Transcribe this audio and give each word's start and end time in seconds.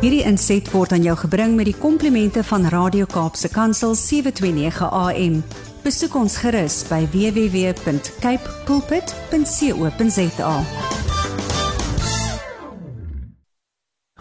Hierdie 0.00 0.22
inset 0.24 0.64
word 0.72 0.94
aan 0.96 1.02
jou 1.04 1.12
gebring 1.26 1.58
met 1.58 1.66
die 1.68 1.76
komplimente 1.76 2.40
van 2.48 2.62
Radio 2.72 3.04
Kaapse 3.04 3.50
Kansel 3.52 3.92
729 3.92 4.86
AM. 4.88 5.34
Besoek 5.84 6.14
ons 6.16 6.38
gerus 6.40 6.78
by 6.88 7.02
www.cape 7.12 8.54
pulpit.co.za. 8.64 10.54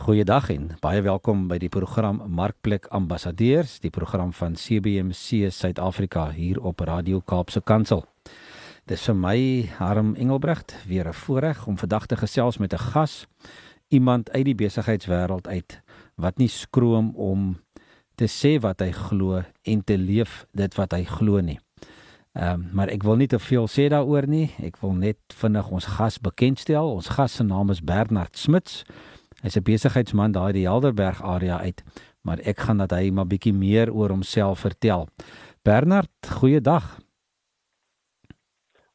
Goeiedag 0.04 0.52
en 0.52 0.68
baie 0.84 1.00
welkom 1.08 1.48
by 1.48 1.62
die 1.64 1.72
program 1.72 2.20
Markplek 2.28 2.92
Ambassadeurs, 2.92 3.80
die 3.80 3.96
program 3.96 4.36
van 4.36 4.60
CBC 4.60 5.48
Suid-Afrika 5.48 6.28
hier 6.36 6.60
op 6.60 6.84
Radio 6.84 7.24
Kaapse 7.24 7.64
Kansel. 7.64 8.04
Dis 8.84 9.08
vir 9.08 9.16
my 9.16 9.40
Harm 9.78 10.16
Engelbrecht 10.18 10.76
weer 10.88 11.08
'n 11.08 11.14
voorreg 11.14 11.68
om 11.68 11.78
vandag 11.78 12.06
te 12.06 12.16
gesels 12.18 12.58
met 12.58 12.74
'n 12.74 12.78
gas, 12.92 13.28
iemand 13.90 14.32
uit 14.32 14.46
die 14.46 14.56
besigheidswêreld 14.56 15.48
uit 15.48 15.82
wat 16.16 16.38
nie 16.38 16.50
skroom 16.52 17.14
om 17.16 17.56
te 18.20 18.28
sê 18.28 18.58
wat 18.62 18.84
hy 18.84 18.92
glo 18.92 19.42
en 19.64 19.84
te 19.84 19.98
leef 19.98 20.44
dit 20.58 20.76
wat 20.78 20.94
hy 20.94 21.04
glo 21.08 21.42
nie. 21.42 21.60
Ehm 22.38 22.62
um, 22.62 22.66
maar 22.78 22.92
ek 22.94 23.04
wil 23.04 23.18
nie 23.18 23.28
te 23.28 23.40
veel 23.42 23.66
sê 23.68 23.88
daaroor 23.90 24.28
nie. 24.30 24.52
Ek 24.62 24.78
wil 24.84 24.94
net 24.94 25.18
vinnig 25.42 25.72
ons 25.74 25.88
gas 25.98 26.20
bekendstel. 26.22 26.92
Ons 27.00 27.10
gas 27.16 27.40
se 27.40 27.44
naam 27.44 27.74
is 27.74 27.82
Bernard 27.82 28.38
Smits. 28.38 28.84
Hy's 29.42 29.58
'n 29.58 29.64
besigheidsman 29.64 30.32
daar 30.32 30.50
in 30.50 30.60
die 30.62 30.68
Helderberg 30.68 31.22
area 31.24 31.58
uit, 31.60 31.84
maar 32.22 32.40
ek 32.40 32.60
gaan 32.60 32.78
dat 32.78 32.92
hy 32.92 33.10
maar 33.12 33.26
bietjie 33.26 33.54
meer 33.54 33.94
oor 33.94 34.10
homself 34.10 34.60
vertel. 34.60 35.08
Bernard, 35.64 36.12
goeiedag. 36.40 37.00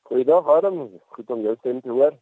Goeiedag 0.02 0.46
Adam, 0.46 0.90
goed 1.06 1.30
om 1.30 1.40
jou 1.40 1.56
stem 1.59 1.80
te 1.80 1.88
hoor. 1.88 2.12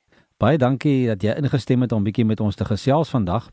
Baie 0.43 0.59
dankie 0.59 1.07
dat 1.07 1.23
jy 1.23 1.37
ingestem 1.39 1.85
het 1.85 1.93
om 1.95 2.03
bietjie 2.03 2.25
met 2.27 2.41
ons 2.43 2.57
te 2.59 2.65
gesels 2.67 3.13
vandag. 3.15 3.45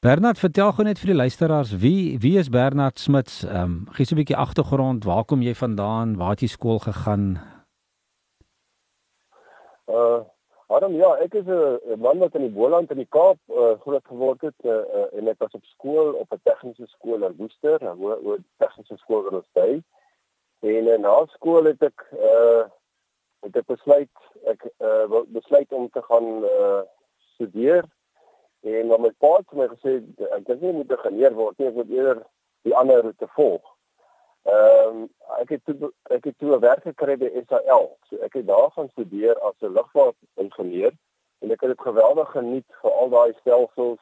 Bernard, 0.00 0.38
vertel 0.40 0.70
gou 0.72 0.86
net 0.86 1.00
vir 1.02 1.10
die 1.10 1.16
luisteraars 1.18 1.74
wie 1.82 2.16
wie 2.22 2.38
is 2.40 2.48
Bernard 2.48 2.96
Smits? 2.96 3.42
Ehm 3.44 3.60
um, 3.60 3.74
gee 3.92 4.06
so 4.08 4.14
'n 4.14 4.20
bietjie 4.22 4.38
agtergrond, 4.44 5.04
waar 5.04 5.24
kom 5.24 5.42
jy 5.42 5.52
vandaan? 5.54 6.16
Waar 6.16 6.30
het 6.30 6.40
jy 6.40 6.48
skool 6.48 6.78
gegaan? 6.78 7.36
Uh 9.86 10.24
Adam, 10.68 10.92
ja, 10.92 11.12
ek 11.20 11.34
is 11.34 11.44
'n 11.44 12.00
man 12.00 12.18
wat 12.18 12.34
in 12.34 12.46
die 12.48 12.56
Boland 12.56 12.90
in 12.90 12.96
die 13.04 13.10
Kaap 13.10 13.38
uh, 13.48 13.76
groot 13.80 14.04
geword 14.04 14.40
het 14.40 14.60
uh, 14.64 14.72
uh, 14.72 15.18
en 15.18 15.28
ek 15.28 15.38
was 15.38 15.52
op 15.52 15.64
skool 15.64 16.12
op 16.12 16.32
'n 16.32 16.40
tegniese 16.42 16.86
skool 16.86 17.24
in 17.24 17.36
Woester, 17.36 17.78
'n 17.84 18.44
tegniese 18.56 18.96
skool 18.96 19.28
in 19.28 19.36
Oosthuizen. 19.36 19.84
En 20.60 20.84
uh, 20.86 20.98
na 20.98 21.26
skool 21.26 21.64
het 21.64 21.82
ek 21.82 22.06
uh 22.12 22.64
het 23.46 23.56
ek 23.56 23.66
besluit 23.66 24.24
ek 24.52 24.66
uh, 24.78 25.22
besluit 25.34 25.72
om 25.72 25.88
te 25.90 26.02
gaan 26.02 26.28
uh, 26.44 26.82
studeer 27.34 27.84
en 28.66 28.88
wat 28.92 29.00
my 29.00 29.12
pa 29.22 29.34
het 29.36 29.54
my 29.54 29.68
gesê 29.74 29.98
ek 30.36 30.46
dink 30.46 30.62
nie 30.62 30.74
moet 30.80 30.94
geneer 31.04 31.34
word 31.38 31.58
nie 31.58 31.70
ek 31.70 31.78
moet 31.78 31.94
eerder 31.94 32.22
die 32.66 32.74
ander 32.76 33.02
roete 33.02 33.28
volg. 33.36 33.74
Ehm 34.48 34.96
um, 34.96 35.04
ek 35.38 35.50
het 35.54 35.62
toe, 35.64 35.90
ek 36.14 36.24
het 36.24 36.38
toe 36.38 36.54
'n 36.56 36.60
werk 36.60 36.82
gekry 36.82 37.16
by 37.16 37.28
SAL. 37.46 37.86
So 38.08 38.16
ek 38.26 38.34
het 38.34 38.46
daar 38.46 38.70
gaan 38.70 38.88
studeer 38.88 39.38
as 39.48 39.54
'n 39.60 39.74
lugvaartingenieur 39.76 40.92
en 41.40 41.50
ek 41.50 41.60
het 41.60 41.70
dit 41.70 41.80
geweldig 41.80 42.30
geniet 42.30 42.66
vir 42.82 42.90
al 42.90 43.08
daai 43.08 43.32
stelsels 43.40 44.00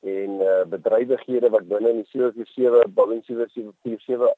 en 0.00 0.30
uh, 0.40 0.64
bedrywighede 0.64 1.50
wat 1.50 1.68
binne 1.68 1.88
in 1.88 2.02
die 2.02 2.10
747 2.12 2.92
Boeing 2.94 3.24
747 3.24 4.34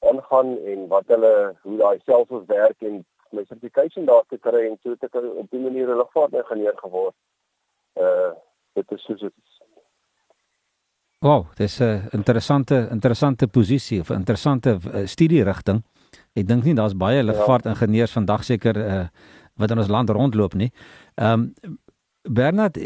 aangaan 0.00 0.58
en 0.58 0.88
wat 0.88 1.06
hulle 1.06 1.54
hoe 1.62 1.76
daai 1.76 1.98
stelsels 2.00 2.44
werk 2.46 2.82
en 2.82 3.04
my 3.34 3.44
certification 3.48 4.06
daar 4.08 4.24
te 4.28 4.38
kry 4.38 4.66
en 4.70 4.78
toe 4.82 4.94
het 4.94 5.08
ek 5.08 5.20
op 5.22 5.50
die 5.50 5.60
manier 5.60 5.88
'n 5.88 6.00
lugvaartingenieur 6.02 6.76
geword. 6.76 7.14
Uh 7.96 8.32
dit 8.74 8.92
is 8.92 9.04
soos 9.04 9.20
dit 9.20 9.32
is. 9.42 9.52
Wow, 11.18 11.46
dis 11.56 11.80
'n 11.80 12.08
interessante 12.12 12.88
interessante 12.90 13.46
posisie 13.46 14.00
of 14.00 14.10
'n 14.10 14.14
interessante 14.22 14.78
uh, 14.94 15.06
studierigting. 15.06 15.84
Ek 16.32 16.46
dink 16.46 16.64
nie 16.64 16.74
daar's 16.74 16.96
baie 16.96 17.22
lugvaartingenieurs 17.22 18.12
ja. 18.12 18.20
vandag 18.20 18.44
seker 18.44 18.76
uh 18.76 19.06
wat 19.54 19.70
in 19.70 19.78
ons 19.78 19.88
land 19.88 20.10
rondloop 20.10 20.54
nie. 20.54 20.72
Ehm 21.14 21.32
um, 21.32 21.78
Bernard 22.22 22.78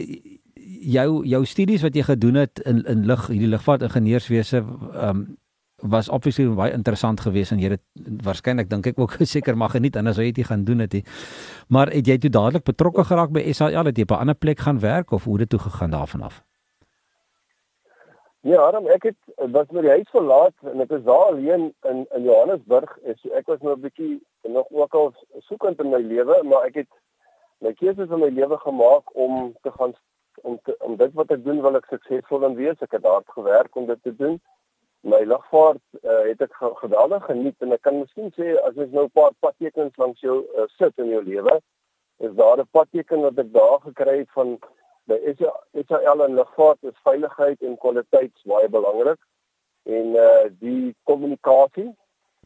jou 0.81 1.27
jou 1.27 1.45
studies 1.45 1.83
wat 1.83 1.95
jy 1.95 2.03
gedoen 2.03 2.35
het 2.35 2.61
in 2.61 2.85
in 2.85 3.07
lug 3.07 3.27
hierdie 3.27 3.49
lugvaartingenieurswese 3.49 4.57
ehm 4.57 5.09
um, 5.09 5.37
was 5.83 6.09
obviously 6.09 6.49
baie 6.55 6.73
interessant 6.73 7.21
geweest 7.21 7.53
en 7.55 7.61
jy 7.63 7.71
het 7.71 7.83
waarskynlik 8.25 8.69
dink 8.71 8.87
ek 8.87 8.99
ook 8.99 9.17
seker 9.35 9.57
mag 9.57 9.73
geniet 9.77 9.97
anders 9.97 10.17
sou 10.17 10.27
jy 10.27 10.33
dit 10.33 10.47
gaan 10.47 10.65
doen 10.65 10.79
het. 10.79 10.95
Maar 11.69 11.93
het 11.95 12.07
jy 12.07 12.19
toe 12.19 12.31
dadelik 12.31 12.65
betrokke 12.65 13.05
geraak 13.05 13.31
by 13.31 13.45
SAL 13.53 13.87
het 13.87 13.97
jy 13.97 14.03
op 14.09 14.17
'n 14.17 14.27
ander 14.27 14.35
plek 14.35 14.59
gaan 14.59 14.81
werk 14.81 15.13
of 15.13 15.25
hoe 15.25 15.39
het 15.39 15.49
dit 15.49 15.51
toe 15.51 15.71
gegaan 15.71 15.91
daarvan 15.91 16.23
af? 16.23 16.43
Ja, 18.41 18.63
Adam, 18.63 18.87
ek 18.87 19.03
het 19.03 19.51
was 19.53 19.67
met 19.71 19.83
die 19.83 19.91
huis 19.91 20.11
verlaat 20.11 20.55
en 20.63 20.81
ek 20.81 20.89
was 20.89 21.03
daar 21.03 21.31
alleen 21.31 21.75
in 21.83 22.07
in 22.15 22.23
Johannesburg 22.23 22.99
en 23.05 23.15
so 23.17 23.29
ek 23.35 23.47
was 23.47 23.61
nou 23.61 23.77
'n 23.77 23.81
bietjie 23.81 24.23
nog 24.43 24.67
ook 24.71 24.95
al 24.95 25.15
soekend 25.39 25.81
in 25.81 25.91
my 25.91 25.99
lewe, 25.99 26.43
maar 26.43 26.65
ek 26.65 26.75
het 26.75 26.93
my 27.59 27.73
keuses 27.73 28.11
in 28.11 28.19
my 28.19 28.31
lewe 28.31 28.59
gemaak 28.59 29.15
om 29.15 29.55
te 29.63 29.71
gaan 29.71 29.95
om 30.43 30.59
te, 30.63 30.75
om 30.79 30.97
dit 30.97 31.13
wat 31.13 31.31
ek 31.31 31.45
doen 31.45 31.61
wil 31.63 31.77
ek 31.77 31.87
suksesvol 31.91 32.45
in 32.47 32.55
wees. 32.55 32.81
Ek 32.81 32.93
het 32.93 33.05
hard 33.05 33.29
gewerk 33.29 33.77
om 33.77 33.87
dit 33.87 34.03
te 34.03 34.17
doen 34.17 34.41
my 35.01 35.21
lugvaart 35.25 35.83
uh, 36.03 36.25
het 36.27 36.41
ek 36.43 36.55
geweldig 36.59 37.25
geniet 37.25 37.63
en 37.63 37.73
ek 37.73 37.83
kan 37.87 38.01
miskien 38.01 38.33
sê 38.37 38.57
as 38.67 38.75
jy 38.75 38.89
nou 38.91 39.07
'n 39.07 39.15
paar 39.15 39.33
padtekens 39.41 39.97
langs 39.97 40.21
jou 40.21 40.43
uh, 40.57 40.67
sit 40.79 40.99
in 40.99 41.13
jou 41.15 41.23
lewe 41.23 41.61
is 42.19 42.35
daar 42.35 42.59
'n 42.59 42.69
padteken 42.71 43.21
wat 43.21 43.39
ek 43.39 43.53
daar 43.53 43.81
gekry 43.81 44.19
het 44.19 44.31
van 44.35 44.59
by 45.09 45.17
Israel 45.73 46.25
en 46.25 46.35
lugvaart 46.35 46.83
is 46.83 47.03
veiligheid 47.03 47.63
en 47.63 47.79
kwaliteit 47.79 48.33
baie 48.45 48.69
belangrik. 48.69 49.21
En 49.83 50.07
uh, 50.17 50.49
die 50.61 50.97
kommunikasie 51.09 51.89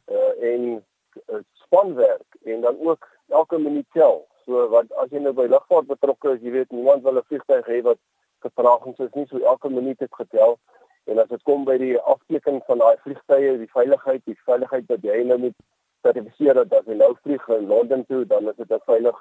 uh, 0.06 0.32
en 0.52 0.68
uh, 0.78 1.40
spanwerk 1.64 2.36
en 2.44 2.60
dan 2.60 2.76
ook 2.80 3.08
elke 3.28 3.58
minuut 3.58 3.86
tel. 3.92 4.26
So 4.44 4.68
wat 4.68 4.92
as 5.02 5.10
jy 5.10 5.22
nou 5.24 5.34
by 5.34 5.48
lugvaart 5.50 5.90
betrokke 5.90 6.36
is 6.36 6.44
jy 6.44 6.54
weet 6.58 6.70
niemand 6.70 7.02
wil 7.02 7.18
'n 7.18 7.26
vliegtuig 7.26 7.66
hê 7.66 7.82
wat 7.82 7.98
vertragings 8.46 8.98
is 8.98 9.14
nie 9.18 9.26
so 9.26 9.38
elke 9.38 9.70
minuut 9.70 9.98
het 9.98 10.14
getel 10.14 10.58
En 11.04 11.18
as 11.18 11.28
dit 11.28 11.42
kom 11.42 11.64
by 11.64 11.76
die 11.78 11.98
afteken 11.98 12.60
van 12.66 12.78
daai 12.78 12.96
vliegtye, 13.02 13.56
die 13.58 13.70
veiligheid, 13.74 14.22
die 14.24 14.38
veiligheid 14.46 14.86
wat 14.92 15.06
jy 15.06 15.22
nou 15.26 15.38
moet 15.48 15.56
sertifiseer 16.02 16.60
dat 16.60 16.74
as 16.78 16.86
jy 16.90 16.98
nou 16.98 17.12
vlieg 17.22 17.48
in 17.56 17.66
Londen 17.70 18.04
toe, 18.06 18.24
dan 18.26 18.50
is 18.50 18.58
dit 18.58 18.84
veilig 18.86 19.18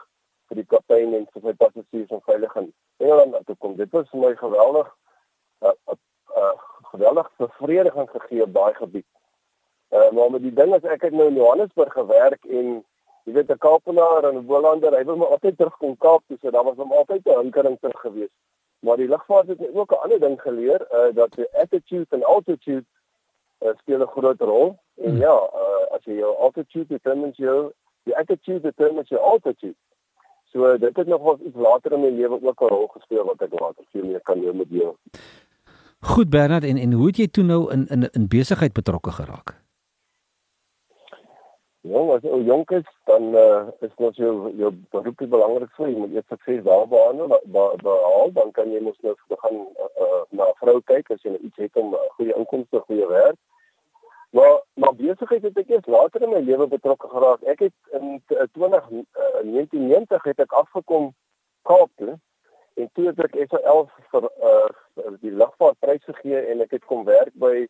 vir 0.49 0.59
die 0.59 0.67
kaptein 0.73 1.15
en 1.17 1.25
vir 1.33 1.45
sy 1.47 1.53
passasiers 1.63 2.11
en 2.11 2.23
veilig 2.27 2.55
in 2.61 2.69
Engeland 2.99 3.47
toe 3.47 3.55
kom. 3.57 3.75
Dit 3.79 3.91
was 3.95 4.09
vir 4.11 4.21
my 4.25 4.35
geweldig 4.35 4.91
'n 5.61 5.67
uh, 5.67 5.75
uh, 5.93 5.97
uh, 6.43 6.53
geweldig 6.91 7.31
bevrediging 7.37 8.09
gegee 8.09 8.51
daai 8.51 8.73
gebied. 8.73 9.07
Uh, 9.91 10.09
maar 10.11 10.31
met 10.31 10.41
die 10.41 10.53
ding 10.53 10.75
is 10.75 10.83
ek 10.83 11.01
het 11.07 11.13
nou 11.13 11.27
in 11.27 11.39
Johannesburg 11.39 11.93
gewerk 11.93 12.45
en 12.45 12.83
jy 13.25 13.33
weet 13.33 13.51
'n 13.51 13.57
Kaapenaar 13.57 14.23
en 14.29 14.37
'n 14.37 14.45
Boolander, 14.45 14.97
hy 14.97 15.03
wil 15.05 15.17
my 15.17 15.25
altyd 15.25 15.57
terugkom 15.57 15.97
Kaap 15.97 16.23
toe, 16.27 16.37
so 16.41 16.51
daar 16.51 16.63
was 16.63 16.77
hom 16.77 16.91
altyd 16.91 17.25
'n 17.25 17.39
hinkering 17.39 17.77
terug 17.79 18.01
geweest. 18.01 18.37
Maar 18.81 18.97
die 18.97 19.07
lugvaart 19.07 19.47
het 19.47 19.59
my 19.59 19.69
ook 19.73 19.91
'n 19.91 20.03
ander 20.03 20.19
ding 20.19 20.41
geleer, 20.41 20.81
uh 20.91 21.15
dat 21.15 21.31
die 21.33 21.47
attitude 21.63 22.05
en 22.09 22.23
altitude 22.23 22.85
uh, 23.59 23.69
speel 23.77 24.01
'n 24.01 24.07
groot 24.07 24.41
rol. 24.41 24.77
En 24.95 25.09
hmm. 25.09 25.19
ja, 25.19 25.35
uh, 25.53 25.95
as 25.95 26.03
jy 26.03 26.13
jou 26.13 26.35
altitude 26.37 26.87
determines 26.87 27.37
jou, 27.37 27.71
die 28.03 28.17
attitude 28.17 28.61
determines 28.61 29.09
your 29.09 29.23
altitude. 29.23 29.75
So 30.51 30.77
dit 30.77 30.95
het 30.95 31.07
nog 31.07 31.39
iets 31.39 31.55
later 31.55 31.91
in 31.91 32.01
my 32.01 32.09
lewe 32.09 32.39
ook 32.41 32.61
'n 32.61 32.67
rol 32.67 32.87
gespeel 32.87 33.25
wat 33.25 33.41
ek 33.41 33.59
later 33.59 33.83
veel 33.91 34.05
meer 34.05 34.21
kan 34.21 34.41
doen 34.41 34.57
met 34.57 34.69
jou. 34.69 34.95
Goed 35.99 36.29
Bernard 36.29 36.63
en 36.63 36.77
en 36.77 36.91
hoe 36.91 37.07
het 37.07 37.17
jy 37.17 37.27
toe 37.27 37.43
nou 37.43 37.71
in 37.71 37.87
in 37.87 38.09
in 38.11 38.27
besigheid 38.27 38.73
betrokke 38.73 39.11
geraak? 39.11 39.60
Ja, 41.81 42.01
as 42.13 42.21
jy 42.21 42.37
jonk 42.45 42.71
is, 42.77 42.89
dan 43.09 43.31
uh, 43.33 43.69
is 43.81 43.93
mos 43.97 44.17
jou 44.21 44.51
jou 44.53 44.69
beroep 44.93 45.21
belangrik 45.29 45.69
vir 45.77 45.87
jy 45.89 45.97
moet 45.97 46.11
eers 46.13 46.27
sukses 46.29 46.59
daar 46.67 46.83
behaal, 46.91 47.39
behaal, 47.51 48.33
dan 48.35 48.51
kan 48.53 48.69
jy 48.69 48.81
mos 48.85 48.99
nou 49.01 49.15
begin 49.31 49.63
uh, 49.65 49.87
uh, 50.05 50.19
na 50.29 50.45
'n 50.51 50.59
vrou 50.59 50.75
kyk 50.91 51.09
as 51.09 51.23
jy 51.23 51.31
nou 51.33 51.39
iets 51.47 51.57
het 51.63 51.79
om 51.81 51.95
uh, 51.97 52.01
goeie 52.19 52.35
inkomste, 52.37 52.83
goeie 52.85 53.07
werk. 53.09 53.39
Maar 54.37 54.61
maar 54.73 54.93
besigheid 54.95 55.47
het 55.47 55.57
ek 55.57 55.71
eers 55.73 55.89
later 55.89 56.21
in 56.21 56.29
my 56.29 56.41
lewe 56.45 56.67
betrokke 56.69 57.09
geraak. 57.09 57.41
Ek 57.49 57.63
het 57.65 57.73
in 57.97 58.21
20 58.29 58.85
uh, 58.91 59.01
1990 59.41 60.23
het 60.29 60.39
ek 60.45 60.53
afgekom 60.53 61.09
Kaap 61.65 61.89
toe 61.97 62.19
en 62.77 62.89
toe 62.93 63.07
het 63.07 63.23
ek 63.25 63.39
SAL 63.49 63.87
vir 64.13 64.29
uh, 64.29 64.69
die 65.25 65.33
lugvaartprys 65.33 66.05
gegee 66.05 66.45
en 66.53 66.61
ek 66.61 66.77
het 66.77 66.85
kom 66.85 67.09
werk 67.09 67.33
by 67.33 67.65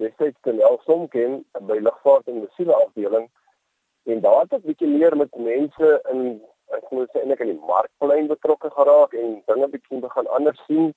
Destyds 0.00 0.40
Tonel 0.48 0.80
Somken 0.88 1.44
by 1.68 1.76
lugvaart 1.84 2.32
en 2.32 2.40
mesiele 2.40 2.72
afdeling 2.86 3.28
en 4.04 4.20
daar 4.20 4.40
het 4.40 4.52
ek 4.58 4.66
bietjie 4.68 4.88
meer 4.88 5.16
met 5.16 5.36
mense 5.36 5.90
in 6.12 6.40
ek 6.76 6.90
moet 6.94 7.10
sê 7.10 7.22
eintlik 7.22 7.42
in 7.44 7.52
die 7.52 7.66
markplein 7.66 8.28
betrokke 8.30 8.70
geraak 8.74 9.14
en 9.18 9.40
dinge 9.50 9.68
bietjie 9.72 10.00
begin 10.02 10.28
anders 10.36 10.60
sien. 10.66 10.92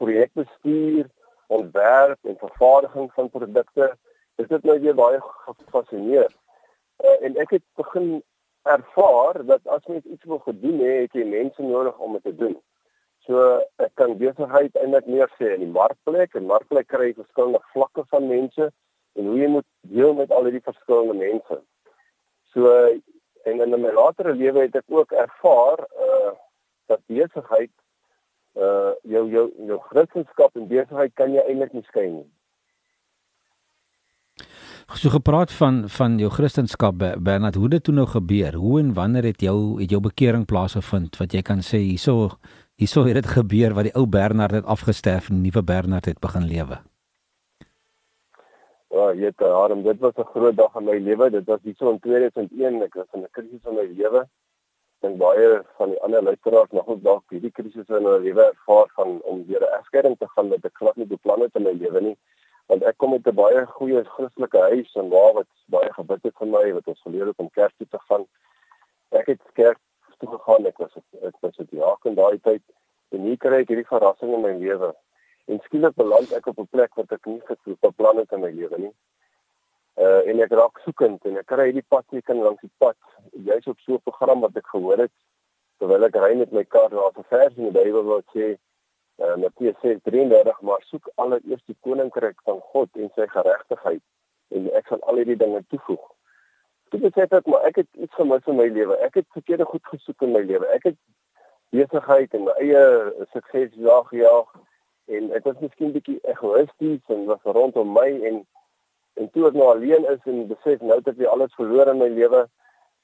Projekbestuur 0.00 1.08
ontwerp 1.46 2.30
en 2.30 2.38
vervaardiging 2.38 3.10
van 3.12 3.30
produkte. 3.30 3.90
Dit 4.36 4.50
het 4.54 4.64
my 4.64 4.78
weer 4.80 4.94
baie 4.94 5.20
gefassineer. 5.46 6.30
Uh, 7.04 7.16
en 7.26 7.36
ek 7.42 7.56
het 7.56 7.64
begin 7.80 8.22
ervaar 8.66 9.42
dat 9.46 9.66
as 9.66 9.86
mens 9.86 10.04
iets 10.04 10.24
wil 10.24 10.38
gedoen 10.44 10.80
het, 10.84 11.06
het 11.06 11.20
jy 11.20 11.26
mense 11.28 11.62
nodig 11.62 11.98
om 11.98 12.16
dit 12.18 12.26
te 12.28 12.34
doen. 12.36 12.56
So 13.26 13.60
ek 13.82 13.94
kan 13.98 14.16
besigheid 14.18 14.76
eintlik 14.78 15.06
meer 15.10 15.30
sê 15.38 15.54
in 15.54 15.64
die 15.64 15.72
markplek. 15.74 16.34
En 16.34 16.50
markplek 16.50 16.90
kry 16.92 17.12
verskillende 17.14 17.62
vlakke 17.74 18.06
van 18.12 18.28
mense 18.30 18.70
en 19.16 19.30
hoe 19.30 19.38
jy 19.40 19.48
moet 19.50 19.66
deel 19.90 20.14
met 20.14 20.30
al 20.30 20.46
hierdie 20.46 20.66
verskillende 20.66 21.16
mense. 21.18 21.62
So 22.56 22.70
en 23.44 23.60
in 23.60 23.80
my 23.80 23.90
latere 23.92 24.32
lewe 24.34 24.64
het 24.64 24.78
ek 24.80 24.88
ook 24.88 25.12
ervaar 25.12 25.82
uh 26.08 26.32
dat 26.88 27.02
besigheid 27.10 27.72
uh 28.56 28.94
jou 29.02 29.26
jou 29.28 29.44
jou 29.68 29.78
Christendom 29.90 30.62
en 30.62 30.68
besigheid 30.70 31.12
kan 31.20 31.34
jy 31.34 31.44
eintlik 31.44 31.76
nie 31.76 31.84
skei 31.90 32.06
nie. 32.14 32.24
So 34.94 35.12
gepraat 35.12 35.52
van 35.52 35.84
van 35.98 36.16
jou 36.18 36.30
Christendom 36.30 36.98
Bernard, 36.98 37.54
hoe 37.54 37.68
dit 37.68 37.84
toe 37.84 37.94
nou 37.94 38.06
gebeur? 38.06 38.54
Hoe 38.54 38.80
en 38.80 38.94
wanneer 38.94 39.24
het 39.34 39.40
jou 39.40 39.80
het 39.80 39.90
jou 39.90 40.00
bekering 40.00 40.46
plaasgevind 40.46 41.16
wat 41.20 41.32
jy 41.36 41.42
kan 41.42 41.60
sê 41.60 41.84
hierso 41.84 42.38
hierso 42.80 43.04
het 43.04 43.20
dit 43.20 43.32
gebeur 43.36 43.74
wat 43.74 43.90
die 43.90 43.96
ou 43.98 44.06
Bernard 44.06 44.56
het 44.56 44.64
afgesterf 44.64 45.28
en 45.28 45.42
die 45.42 45.50
nuwe 45.50 45.62
Bernard 45.62 46.04
het 46.06 46.20
begin 46.20 46.48
lewe? 46.48 46.80
Ja, 49.06 49.12
jy 49.14 49.28
het 49.30 49.38
daarom 49.38 49.82
dit 49.82 49.98
was 50.02 50.16
'n 50.18 50.30
groot 50.34 50.56
dag 50.56 50.74
in 50.74 50.84
my 50.84 50.98
lewe. 50.98 51.30
Dit 51.30 51.44
was 51.46 51.60
hierso 51.62 51.90
in 51.90 51.98
2001. 52.00 52.82
Ek 52.82 52.94
was 52.94 53.06
in 53.12 53.20
'n 53.22 53.28
krisis 53.30 53.64
in 53.64 53.74
my 53.74 53.86
lewe. 53.98 54.20
Ek 54.20 55.00
dink 55.00 55.18
baie 55.18 55.62
van 55.76 55.90
die 55.90 56.00
ander 56.00 56.22
luisteraars 56.22 56.70
nog 56.70 56.86
ook 56.86 57.02
dalk 57.02 57.22
hierdie 57.30 57.50
krisis 57.50 57.88
in 57.88 57.94
hulle 57.94 58.20
lewe 58.20 58.42
ervaar 58.42 58.90
van 58.94 59.20
om 59.22 59.46
weer 59.46 59.60
'n 59.60 59.78
egskeiding 59.78 60.18
te 60.18 60.28
gaan 60.28 60.48
wat 60.48 60.64
ek 60.64 60.74
glad 60.74 60.96
nie 60.96 61.06
beplan 61.06 61.40
het 61.40 61.54
in 61.54 61.62
my 61.62 61.72
lewe 61.72 62.00
nie. 62.00 62.16
Want 62.66 62.82
ek 62.82 62.96
kom 62.96 63.12
uit 63.12 63.26
'n 63.26 63.34
baie 63.34 63.66
goeie 63.66 64.04
Christelike 64.04 64.58
huis 64.58 64.94
en 64.94 65.08
waar 65.08 65.32
wat 65.32 65.46
baie 65.66 65.92
gebid 65.92 66.22
het 66.22 66.36
vir 66.36 66.46
my 66.46 66.72
wat 66.72 66.86
ons 66.86 67.02
geleer 67.02 67.26
het 67.26 67.38
om 67.38 67.50
kerk 67.50 67.74
toe 67.76 67.86
te 67.90 67.98
gaan. 67.98 68.26
Ek 69.10 69.26
het 69.26 69.40
kerk 69.52 69.78
toe 70.18 70.28
gegaan. 70.28 70.66
Ek 70.66 70.78
was 70.78 70.96
ek 71.22 71.34
was 71.40 71.56
ja, 71.70 71.96
in 72.02 72.14
daai 72.14 72.38
tyd 72.42 72.62
en 73.10 73.20
hier 73.20 73.36
kry 73.36 73.60
ek 73.60 73.68
hierdie 73.68 73.86
verrassing 73.86 74.34
in 74.34 74.40
my 74.40 74.52
lewe 74.58 74.94
en 75.46 75.60
skielik 75.64 75.94
beland 75.94 76.32
ek 76.32 76.46
op 76.46 76.58
'n 76.58 76.68
plek 76.70 76.94
wat 76.94 77.12
ek 77.12 77.26
nie 77.26 77.42
beplan 77.80 78.16
het 78.16 78.32
in 78.32 78.40
my 78.40 78.50
lewe 78.50 78.78
nie. 78.78 78.94
Uh 79.96 80.28
en 80.28 80.40
ek 80.40 80.52
raak 80.52 80.78
soekend 80.84 81.24
en 81.24 81.36
ek 81.36 81.46
kry 81.46 81.64
hierdie 81.70 81.86
padteken 81.88 82.42
langs 82.42 82.60
die 82.60 82.72
pad, 82.78 82.96
juis 83.32 83.66
op 83.66 83.78
so 83.80 83.94
'n 83.94 84.02
program 84.02 84.40
wat 84.40 84.56
ek 84.56 84.66
gehoor 84.66 84.98
het 84.98 85.12
terwyl 85.78 86.04
ek 86.04 86.16
ry 86.16 86.34
met 86.34 86.52
my 86.52 86.64
kar 86.64 86.90
na 86.90 87.08
'n 87.08 87.24
vers 87.28 87.56
in 87.56 87.70
die 87.70 87.76
Bybel 87.78 88.04
wat 88.04 88.24
sê 88.34 88.58
uh 89.18 89.36
Matteus 89.36 89.76
6:33 89.82 90.60
maar 90.60 90.82
soek 90.82 91.10
allereers 91.14 91.64
die 91.66 91.76
koninkryk 91.80 92.40
van 92.44 92.60
God 92.60 92.88
en 92.94 93.10
sy 93.14 93.26
geregtigheid 93.26 94.02
en 94.48 94.70
ek 94.72 94.86
sal 94.86 95.00
al 95.00 95.16
hierdie 95.16 95.36
dinge 95.36 95.62
toevoeg. 95.68 96.04
Toe 96.90 97.00
besef 97.00 97.32
ek 97.32 97.46
maar 97.46 97.64
ek 97.64 97.76
het 97.76 97.88
iets 97.92 98.14
gemis 98.14 98.46
in 98.46 98.56
my 98.56 98.68
lewe. 98.68 98.96
Ek 98.96 99.14
het 99.14 99.26
verkeerde 99.30 99.64
goed 99.64 99.84
gesoek 99.84 100.22
in 100.22 100.32
my 100.32 100.42
lewe. 100.42 100.66
Ek 100.66 100.82
het 100.82 100.98
besigheid 101.70 102.34
en 102.34 102.44
my 102.44 102.54
eie 102.62 102.82
sukses 103.32 103.72
jaag 103.74 104.10
jaag 104.10 104.52
en 105.06 105.32
ek 105.38 105.44
was 105.44 105.58
miskien 105.62 105.92
bietjie 105.94 106.18
egoïsties 106.32 107.14
en 107.14 107.26
was 107.30 107.42
rondom 107.58 107.92
my 107.94 108.08
en 108.30 108.44
en 109.16 109.30
toe 109.32 109.46
ek 109.48 109.54
nou 109.56 109.68
alleen 109.72 110.04
is 110.12 110.30
en 110.30 110.46
besef 110.50 110.82
nou 110.84 111.00
dat 111.00 111.14
ek 111.14 111.32
alles 111.32 111.54
verloor 111.56 111.88
in 111.92 112.02
my 112.02 112.08
lewe 112.12 112.46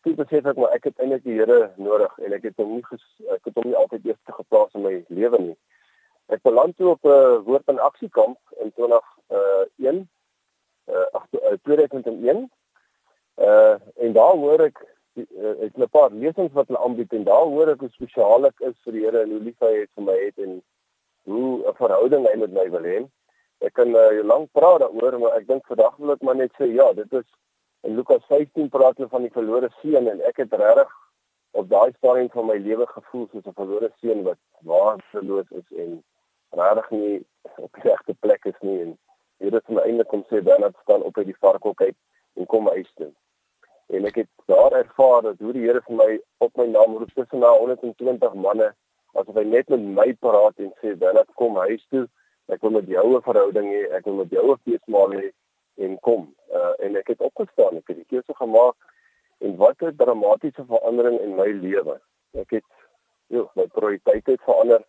toe 0.03 0.15
besef 0.19 0.47
ek 0.51 0.59
maar 0.59 0.75
ek 0.77 0.89
het 0.91 1.03
eintlik 1.03 1.23
die 1.27 1.37
Here 1.39 1.59
nodig 1.79 2.15
en 2.27 2.35
ek 2.37 2.49
het 2.49 2.59
hom 2.61 2.75
nie 2.77 2.87
ges, 2.89 3.05
ek 3.37 3.47
het 3.49 3.59
hom 3.59 3.69
nie 3.71 3.79
altyd 3.79 4.09
eers 4.11 4.23
te 4.27 4.35
geplaas 4.35 4.75
in 4.79 4.87
my 4.87 4.95
lewe 5.15 5.41
nie. 5.43 5.59
Ek 6.35 6.43
beland 6.47 6.77
toe 6.77 6.93
op 6.95 7.07
'n 7.07 7.13
uh, 7.13 7.39
woord 7.47 7.71
en 7.71 7.79
aksiekamp 7.79 8.39
in 8.65 8.73
2001 8.79 10.03
uh, 10.91 11.07
uh 11.15 11.55
2001 11.69 12.51
uh 13.39 13.77
en 14.05 14.13
daar 14.19 14.37
hoor 14.43 14.67
ek 14.67 14.83
uh, 15.17 15.55
ek 15.69 15.79
'n 15.79 15.89
paar 15.91 16.11
lesings 16.11 16.53
wat 16.59 16.67
hulle 16.67 16.83
aanbied 16.83 17.13
en 17.13 17.25
daar 17.25 17.47
hoor 17.55 17.69
ek 17.75 17.87
hoe 17.87 17.95
spesiaal 17.95 18.51
ek 18.51 18.61
is 18.61 18.77
vir 18.85 18.93
die 18.93 19.05
Here 19.07 19.23
en 19.23 19.31
hoe 19.31 19.45
lief 19.49 19.59
hy 19.61 19.73
het 19.81 19.91
vir 19.95 20.05
my 20.05 20.19
het 20.25 20.39
en 20.39 20.63
hoe 21.25 21.63
'n 21.69 21.75
verhouding 21.75 22.27
hy 22.29 22.37
met 22.39 22.53
my 22.53 22.71
wil 22.71 22.89
hê. 22.93 22.99
Ek 23.59 23.73
kan 23.73 23.95
uh, 23.95 24.25
lank 24.25 24.51
praat 24.53 24.81
daaroor, 24.81 25.19
maar 25.19 25.37
ek 25.39 25.47
dink 25.47 25.67
vandag 25.67 25.97
wil 25.97 26.13
ek 26.13 26.23
maar 26.23 26.37
net 26.37 26.53
sê 26.59 26.67
ja, 26.75 26.93
dit 26.93 27.13
is 27.13 27.29
in 27.83 27.95
Lukas 27.95 28.25
15 28.27 28.69
praat 28.69 28.97
hulle 28.97 29.09
van 29.09 29.23
die 29.23 29.35
verlore 29.37 29.71
seun 29.81 30.09
en 30.09 30.21
ek 30.29 30.37
het 30.43 30.53
regtig 30.53 30.91
op 31.53 31.69
daai 31.69 31.93
stadium 31.97 32.31
van 32.31 32.47
my 32.47 32.57
lewe 32.57 32.87
gevoel 32.87 33.29
soos 33.31 33.47
'n 33.47 33.59
verlore 33.61 33.91
seun 34.01 34.23
wat 34.29 34.39
waardeloos 34.71 35.51
is 35.61 35.69
en 35.85 36.03
regtig 36.51 36.91
nie 36.91 37.25
op 37.57 37.73
die 37.73 37.83
regte 37.91 38.15
plek 38.21 38.45
is 38.45 38.61
nie 38.61 38.79
en 38.85 38.99
hier 39.39 39.53
het 39.59 39.69
my 39.69 39.83
eintlik 39.83 40.09
kom 40.09 40.25
sê 40.31 40.43
het 40.43 40.77
staan 40.83 41.03
op 41.03 41.15
by 41.15 41.25
die 41.25 41.41
varkhok 41.41 41.83
uit 41.83 41.99
en 42.37 42.47
kom 42.47 42.69
huis 42.69 42.93
toe. 42.95 43.11
En 43.87 44.07
ek 44.07 44.15
het 44.23 44.31
daar 44.47 44.73
ervaar 44.73 45.23
dat 45.23 45.39
hoe 45.39 45.53
die 45.53 45.67
Here 45.67 45.83
vir 45.87 45.97
my 45.97 46.11
op 46.39 46.57
my 46.57 46.67
naam 46.67 46.97
roep 46.97 47.11
tussen 47.15 47.39
na 47.39 47.51
120 47.59 48.35
manne 48.35 48.75
asof 49.13 49.37
hy 49.37 49.45
net 49.45 49.69
met 49.73 49.85
my 49.99 50.09
praat 50.25 50.59
en 50.59 50.73
sê 50.81 50.95
dat 50.99 51.29
kom 51.41 51.57
huis 51.57 51.85
toe. 51.91 52.07
Ek 52.53 52.61
wil 52.65 52.75
met 52.79 52.89
jou 52.89 53.17
'n 53.17 53.23
verhouding 53.23 53.69
hê. 53.73 53.83
Ek 53.97 54.05
wil 54.05 54.15
met 54.15 54.31
jou 54.31 54.53
'n 54.53 54.61
feesmaal 54.65 55.13
hê 55.13 55.33
en 55.77 55.99
kom. 56.01 56.35
Uh, 56.53 56.75
en 56.79 56.97
ek 56.97 57.09
het 57.09 57.21
opgestaan. 57.21 57.77
Ek 57.77 57.89
het 57.89 57.97
die 57.97 58.11
keuse 58.13 58.35
gemaak 58.35 58.77
en 59.41 59.57
wat 59.57 59.83
'n 59.83 59.97
dramatiese 59.97 60.65
verandering 60.65 61.21
in 61.21 61.37
my 61.37 61.51
lewe. 61.51 62.01
Ek 62.35 62.51
het 62.51 62.65
ja 63.27 63.45
my 63.55 63.67
prioriteite 63.67 64.31
het 64.31 64.43
verander. 64.43 64.83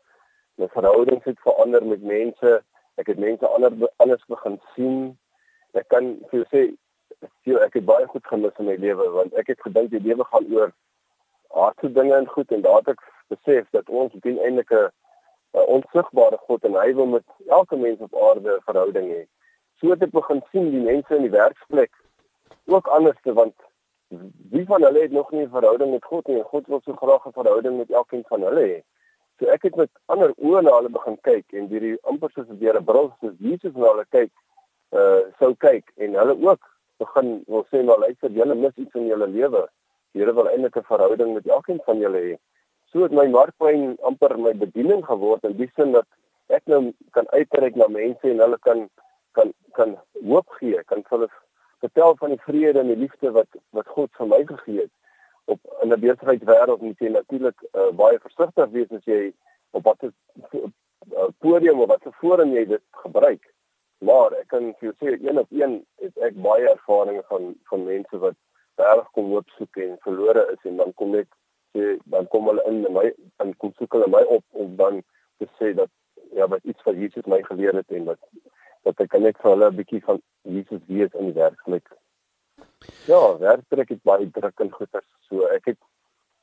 My 0.55 0.67
verhoudings 0.67 1.23
het 1.25 1.39
verander 1.39 1.85
met 1.85 2.03
mense. 2.03 2.63
Ek 2.95 3.07
het 3.07 3.17
mense 3.17 3.47
ander 3.47 3.71
anders 3.97 4.25
begin 4.25 4.59
sien. 4.75 5.17
Ek 5.73 5.87
kan 5.87 6.19
vir 6.29 6.39
jou 6.39 6.45
sê 6.51 6.61
jy 7.43 7.57
ek 7.63 7.73
het 7.73 7.85
baie 7.85 8.07
goed 8.07 8.25
gemis 8.27 8.59
in 8.59 8.65
my 8.65 8.75
lewe 8.75 9.09
want 9.15 9.33
ek 9.39 9.47
het 9.53 9.61
gedink 9.61 9.91
die 9.91 10.01
lewe 10.03 10.25
gaan 10.31 10.47
oor 10.53 10.71
harde 11.53 11.91
dinge 11.95 12.15
en 12.15 12.27
goed 12.27 12.51
en 12.51 12.61
daar 12.65 12.81
het 12.81 12.93
ek 12.95 13.03
besef 13.27 13.69
dat 13.71 13.89
ons 13.89 14.13
dien 14.21 14.39
eintlik 14.39 14.71
'n 14.71 14.91
onsigbare 15.53 16.37
God 16.37 16.63
en 16.63 16.75
hy 16.75 16.93
wil 16.93 17.05
met 17.05 17.23
elke 17.47 17.75
mens 17.75 17.99
op 17.99 18.15
aarde 18.15 18.55
'n 18.55 18.65
verhouding 18.65 19.07
hê. 19.11 19.23
So 19.79 19.89
het 19.89 20.01
ek 20.01 20.11
begin 20.11 20.41
sien 20.51 20.71
die 20.71 20.85
mense 20.91 21.15
in 21.15 21.21
die 21.21 21.37
werksplek 21.41 21.91
ook 22.65 22.87
anderste 22.87 23.33
want 23.33 23.55
wie 24.49 24.65
van 24.65 24.83
hulle 24.83 25.01
het 25.01 25.11
nog 25.11 25.31
nie 25.31 25.45
'n 25.45 25.49
verhouding 25.49 25.91
met 25.91 26.05
God 26.05 26.27
nie 26.27 26.37
en 26.37 26.43
God 26.43 26.67
wil 26.67 26.81
so 26.81 26.93
graag 26.93 27.25
'n 27.27 27.31
verhouding 27.39 27.77
met 27.77 27.91
elkeen 27.91 28.23
van 28.27 28.41
hulle 28.41 28.63
hê. 28.71 28.81
So 29.39 29.45
ek 29.45 29.63
het 29.63 29.75
met 29.75 29.89
ander 30.05 30.33
oë 30.37 30.61
na 30.61 30.75
hulle 30.75 30.89
begin 30.89 31.17
kyk 31.21 31.45
en 31.53 31.67
hierdie 31.67 31.97
amper 32.01 32.29
soos 32.31 32.47
deur 32.49 32.77
'n 32.79 32.83
bril 32.83 33.13
soos 33.19 33.33
Jesus 33.39 33.73
na 33.73 33.87
hulle 33.87 34.05
kyk, 34.09 34.31
uh 34.91 35.21
sou 35.39 35.55
kyk 35.55 35.91
en 35.97 36.13
hulle 36.13 36.35
ook 36.49 36.61
begin 36.97 37.43
wil 37.47 37.65
sê 37.71 37.83
maar 37.83 37.97
luister, 37.97 38.31
julle 38.31 38.55
mis 38.55 38.75
iets 38.75 38.93
in 38.95 39.07
julle 39.07 39.27
lewe. 39.27 39.67
Die 40.11 40.21
Here 40.21 40.33
wil 40.33 40.47
eintlik 40.47 40.77
'n 40.77 40.83
verhouding 40.83 41.33
met 41.33 41.47
elkeen 41.47 41.81
van 41.85 41.97
julle 41.97 42.17
hê 42.17 42.37
so 42.93 43.03
het 43.03 43.11
my 43.11 43.25
markplein 43.27 43.95
amper 44.09 44.37
my 44.37 44.53
bediening 44.53 45.01
geword 45.05 45.43
in 45.49 45.57
die 45.57 45.69
sin 45.75 45.95
dat 45.97 46.05
ek 46.53 46.67
nou 46.69 46.81
kan 47.17 47.27
uitreik 47.33 47.75
na 47.75 47.87
mense 47.89 48.29
en 48.29 48.43
hulle 48.45 48.59
kan 48.67 48.85
kan 49.37 49.53
kan 49.73 49.95
hoop 50.21 50.49
gee, 50.59 50.83
kan 50.85 51.01
hulle 51.09 51.29
vertel 51.81 52.13
van 52.19 52.35
die 52.35 52.43
vrede 52.45 52.79
en 52.79 52.91
die 52.93 52.99
liefde 53.05 53.31
wat 53.37 53.49
wat 53.77 53.89
God 53.95 54.11
vir 54.19 54.29
my 54.29 54.43
gegee 54.51 54.83
het. 54.83 54.93
Op 55.45 55.59
in 55.81 55.89
'n 55.93 55.99
besigheidswêreld 55.99 56.81
moet 56.81 56.99
jy 56.99 57.09
natuurlik 57.09 57.65
uh, 57.73 57.89
baie 58.03 58.19
versigtig 58.19 58.69
wees 58.77 58.91
as 58.91 59.05
jy 59.05 59.33
op 59.71 59.83
wat 59.89 60.03
'n 60.03 60.13
uh, 60.53 61.29
podium 61.39 61.81
of 61.81 61.89
wat 61.89 62.05
'n 62.05 62.17
forum 62.21 62.53
jy 62.53 62.65
dit 62.65 62.85
gebruik. 63.03 63.43
Maar 63.97 64.31
ek 64.41 64.47
kan 64.47 64.73
vir 64.79 64.91
jou 64.91 64.95
sê 65.01 65.17
een 65.17 65.39
op 65.39 65.51
een 65.51 65.85
het 66.05 66.17
ek 66.17 66.35
baie 66.35 66.69
ervarings 66.69 67.25
van 67.27 67.55
van 67.69 67.85
mense 67.85 68.17
wat 68.17 68.37
reg 68.75 69.09
kom 69.11 69.31
hoop 69.31 69.49
soek 69.57 69.77
en 69.77 69.97
verlore 70.05 70.43
is 70.53 70.69
en 70.69 70.77
dan 70.77 70.93
kom 70.93 71.15
ek 71.15 71.29
sê 71.73 71.97
dan 72.15 72.27
kom 72.27 72.47
hulle 72.49 72.63
in 72.69 72.85
my 72.93 73.09
dan 73.37 73.53
kom 73.57 73.73
soek 73.77 73.97
hulle 73.97 74.09
my 74.15 74.23
op 74.37 74.43
om 74.51 74.75
dan 74.75 75.01
te 75.37 75.47
sê 75.59 75.73
dat 75.75 75.89
ja 76.37 76.47
wat 76.47 76.63
iets 76.63 76.81
van 76.81 76.99
Jesus 76.99 77.25
my 77.25 77.41
geleer 77.49 77.75
het 77.75 77.91
en 77.91 78.05
wat 78.11 78.19
dat 78.83 78.99
ek 79.05 79.17
net 79.19 79.37
vir 79.41 79.51
hulle 79.51 79.69
'n 79.71 79.75
bietjie 79.79 80.03
van 80.03 80.21
Jesus 80.43 80.81
weet 80.87 81.13
in 81.13 81.31
die 81.31 81.39
werklik. 81.39 81.87
Ja, 83.07 83.37
werklik 83.39 83.89
het 83.89 84.03
baie 84.03 84.29
druk 84.31 84.59
en 84.59 84.71
goeters 84.71 85.09
so 85.29 85.47
ek 85.47 85.65
het 85.71 85.79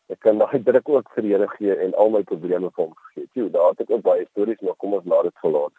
ek 0.09 0.21
kan 0.21 0.39
daai 0.39 0.63
druk 0.63 0.89
ook 0.89 1.11
vir 1.15 1.23
die 1.23 1.33
Here 1.35 1.49
gee 1.49 1.75
en 1.85 1.95
al 1.95 2.11
my 2.11 2.23
probleme 2.23 2.71
vir 2.71 2.85
hom 2.85 2.95
gegee. 2.95 3.29
Toe 3.35 3.51
daar 3.51 3.71
het 3.71 3.81
ek 3.81 3.91
ook 3.91 4.03
baie 4.03 4.27
stories 4.31 4.61
maar 4.61 4.77
kom 4.77 4.95
ons 4.95 5.07
laat 5.07 5.29
dit 5.29 5.43
verlaat. 5.45 5.73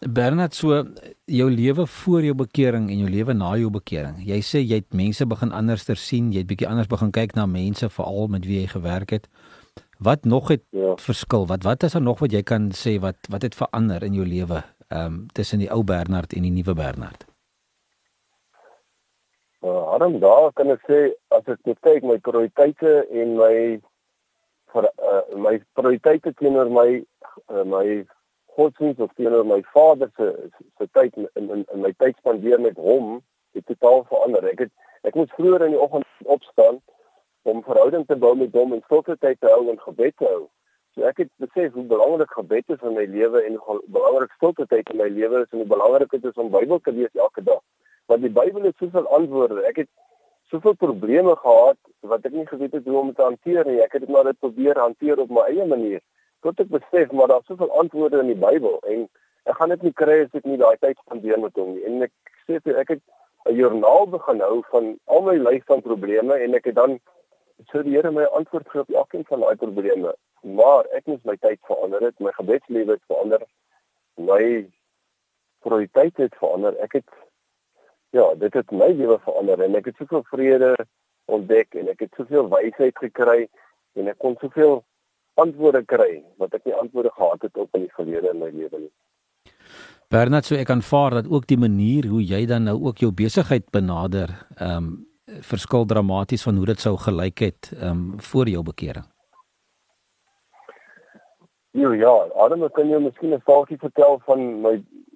Bernard 0.00 0.54
so 0.54 0.82
jou 1.24 1.50
lewe 1.50 1.86
voor 1.86 2.22
jou 2.22 2.34
bekering 2.34 2.90
en 2.90 2.98
jou 2.98 3.10
lewe 3.10 3.34
na 3.34 3.54
jou 3.56 3.70
bekering. 3.70 4.18
Jy 4.24 4.40
sê 4.44 4.62
jy 4.62 4.80
het 4.82 4.94
mense 4.94 5.26
begin 5.26 5.52
anderster 5.52 5.96
sien, 5.96 6.32
jy 6.32 6.42
het 6.42 6.50
bietjie 6.50 6.68
anders 6.68 6.90
begin 6.90 7.12
kyk 7.14 7.34
na 7.34 7.46
mense 7.46 7.88
veral 7.88 8.28
met 8.28 8.46
wie 8.46 8.60
jy 8.60 8.66
gewerk 8.74 9.10
het. 9.10 9.28
Wat 9.98 10.24
nog 10.24 10.48
het 10.48 10.64
ja. 10.70 10.96
verskil? 11.00 11.46
Wat 11.46 11.62
wat 11.62 11.82
is 11.82 11.92
daar 11.92 12.02
nog 12.02 12.18
wat 12.18 12.32
jy 12.32 12.42
kan 12.42 12.72
sê 12.72 12.98
wat 13.00 13.16
wat 13.30 13.42
het 13.42 13.54
verander 13.54 14.02
in 14.02 14.14
jou 14.14 14.26
lewe 14.26 14.62
ehm 14.88 15.06
um, 15.06 15.26
tussen 15.32 15.58
die 15.58 15.70
ou 15.70 15.84
Bernard 15.84 16.34
en 16.34 16.42
die 16.42 16.52
nuwe 16.52 16.74
Bernard? 16.74 17.24
Uh, 19.64 19.94
Adam 19.94 20.18
daar 20.20 20.52
kan 20.52 20.70
ek 20.70 20.82
sê 20.84 20.98
as 21.32 21.46
ek 21.48 21.60
net 21.64 21.80
kyk 21.80 22.04
my 22.04 22.18
prioriteite 22.18 23.06
en 23.10 23.36
my 23.38 23.54
vir 24.74 24.88
uh, 24.90 25.22
my 25.40 25.54
prioriteite 25.78 26.34
teenoor 26.36 26.68
my 26.68 27.00
uh, 27.48 27.64
my 27.64 28.04
godsdienst 28.56 29.00
of 29.00 29.12
teenoor 29.18 29.46
my 29.46 29.60
vader 29.72 30.10
se 30.16 30.30
se 30.78 30.88
tyd 30.92 31.16
in 31.16 31.28
in 31.34 31.64
in 31.74 31.80
my 31.80 31.92
tyd 31.98 32.16
spandeer 32.18 32.60
met 32.60 32.76
hom 32.76 33.22
het 33.52 33.66
totaal 33.66 34.04
verander. 34.08 34.48
Ek 34.50 34.66
het 34.66 34.72
ek 35.08 35.14
moes 35.18 35.32
vroeër 35.36 35.66
in 35.66 35.76
die 35.76 35.80
oggend 35.86 36.06
opstaan 36.36 36.80
om 37.42 37.62
verhouding 37.62 38.06
te 38.06 38.16
bou 38.16 38.34
met 38.36 38.54
hom 38.56 38.72
en 38.72 38.82
stilte 38.86 39.16
tyd 39.20 39.40
te 39.40 39.50
hou 39.52 39.68
en 39.70 39.80
gebed 39.80 40.16
te 40.16 40.28
hou. 40.30 40.44
So 40.94 41.02
ek 41.10 41.24
het 41.24 41.30
besef 41.42 41.74
hoe 41.74 41.84
belangrik 41.90 42.30
gebed 42.38 42.70
is 42.76 42.82
in 42.86 42.94
my 42.94 43.04
lewe 43.10 43.42
en 43.42 43.58
hoe 43.66 43.80
belangrik 43.96 44.32
stilte 44.38 44.66
tyd 44.70 44.90
in 44.94 45.00
my 45.02 45.10
lewe 45.10 45.42
is 45.42 45.50
en 45.50 45.64
hoe 45.64 45.70
belangrik 45.74 46.14
dit 46.14 46.24
is 46.30 46.40
om 46.40 46.52
Bybel 46.54 46.80
te 46.80 46.94
lees 46.94 47.20
elke 47.26 47.42
dag. 47.42 47.60
Want 48.06 48.22
die 48.22 48.30
Bybel 48.30 48.68
het 48.68 48.78
soveel 48.78 49.08
antwoorde. 49.18 49.64
Ek 49.66 49.82
het 49.82 49.90
soveel 50.52 50.76
probleme 50.78 51.34
gehad 51.42 51.80
wat 52.06 52.26
ek 52.28 52.36
nie 52.36 52.46
geweet 52.46 52.76
het 52.78 52.86
hoe 52.86 53.00
om 53.00 53.12
te 53.14 53.26
hanteer 53.26 53.66
nie. 53.66 53.80
Ek 53.82 53.96
het 53.96 54.06
dit 54.06 54.12
maar 54.14 54.28
net 54.28 54.38
probeer 54.38 54.78
hanteer 54.78 55.20
op 55.24 55.32
my 55.34 55.48
eie 55.50 55.66
manier. 55.66 56.00
Tot 56.44 56.60
ek 56.60 56.70
besef 56.72 57.12
maar 57.12 57.30
daar's 57.32 57.46
soveel 57.48 57.72
antwoorde 57.80 58.20
in 58.20 58.32
die 58.32 58.40
Bybel 58.40 58.78
en 58.92 59.06
ek 59.48 59.58
gaan 59.58 59.72
dit 59.72 59.82
nie 59.88 59.94
kry 59.96 60.20
as 60.24 60.36
ek 60.36 60.46
nie 60.48 60.60
daai 60.60 60.76
tyd 60.80 60.98
spandeer 61.00 61.40
met 61.40 61.56
hom 61.60 61.74
nie. 61.74 61.84
En 61.88 62.06
ek 62.06 62.12
sê 62.44 62.60
vir 62.64 62.80
ek 62.82 62.94
het 62.96 63.02
'n 63.48 63.56
joernaal 63.56 64.06
begin 64.12 64.40
hou 64.40 64.62
van 64.72 64.94
al 65.06 65.22
my 65.22 65.36
lys 65.40 65.64
van 65.70 65.82
probleme 65.88 66.34
en 66.46 66.54
ek 66.54 66.70
het 66.70 66.76
dan 66.76 66.98
so 67.70 67.82
die 67.82 67.96
Here 67.96 68.10
my 68.10 68.24
antwoord 68.24 68.68
gee 68.70 68.80
op 68.80 68.90
elkeen 68.90 69.24
van 69.24 69.40
daai 69.40 69.56
probleme. 69.56 70.14
Maar 70.42 70.84
ek 70.92 71.06
moet 71.06 71.24
my 71.24 71.36
tyd 71.40 71.60
verander 71.68 72.02
het, 72.02 72.20
my 72.20 72.32
gebedslewe 72.32 72.92
het 72.92 73.04
verander, 73.06 73.42
my 74.16 74.66
prioriteite 75.64 76.22
het 76.22 76.36
verander. 76.40 76.76
Ek 76.84 76.92
het 76.92 77.08
ja, 78.10 78.34
dit 78.34 78.54
het 78.54 78.70
my 78.70 78.92
lewe 78.92 79.18
verander 79.24 79.62
en 79.64 79.74
ek 79.74 79.88
het 79.90 79.96
soveel 79.96 80.22
vrede 80.30 80.74
ontdek 81.24 81.74
en 81.74 81.88
ek 81.88 82.04
het 82.04 82.18
soveel 82.18 82.48
wysheid 82.52 82.98
gekry 83.00 83.46
en 83.98 84.10
ek 84.12 84.18
kon 84.22 84.36
soveel 84.40 84.82
antwoorde 85.34 85.84
kry 85.84 86.22
wat 86.38 86.54
ek 86.54 86.64
nie 86.68 86.76
antwoorde 86.78 87.10
gehad 87.14 87.42
het 87.42 87.56
op 87.56 87.74
in 87.74 87.86
die 87.86 87.94
verlede 87.96 88.30
in 88.30 88.38
my 88.42 88.50
lewe 88.50 88.78
nie. 88.86 88.92
Bernard, 90.12 90.46
so 90.46 90.54
ek 90.54 90.70
aanvaar 90.70 91.18
dat 91.22 91.30
ook 91.32 91.48
die 91.50 91.58
manier 91.58 92.06
hoe 92.06 92.22
jy 92.22 92.44
dan 92.46 92.68
nou 92.68 92.76
ook 92.84 93.02
jou 93.02 93.10
besigheid 93.12 93.70
benader, 93.74 94.30
ehm 94.58 94.76
um, 94.76 94.94
verskil 95.40 95.86
dramaties 95.88 96.42
van 96.44 96.58
hoe 96.60 96.66
dit 96.68 96.80
sou 96.80 96.94
gelyk 97.00 97.40
het 97.40 97.72
ehm 97.72 97.90
um, 97.90 98.20
voor 98.20 98.48
jou 98.48 98.62
bekering. 98.62 99.06
Jo, 101.74 101.92
ja, 101.92 102.12
Adam, 102.38 102.68
kan 102.70 102.88
jy 102.88 103.00
miskien 103.02 103.34
'n 103.34 103.40
staaltjie 103.40 103.78
vertel 103.78 104.20
van 104.26 104.60
my 104.62 104.74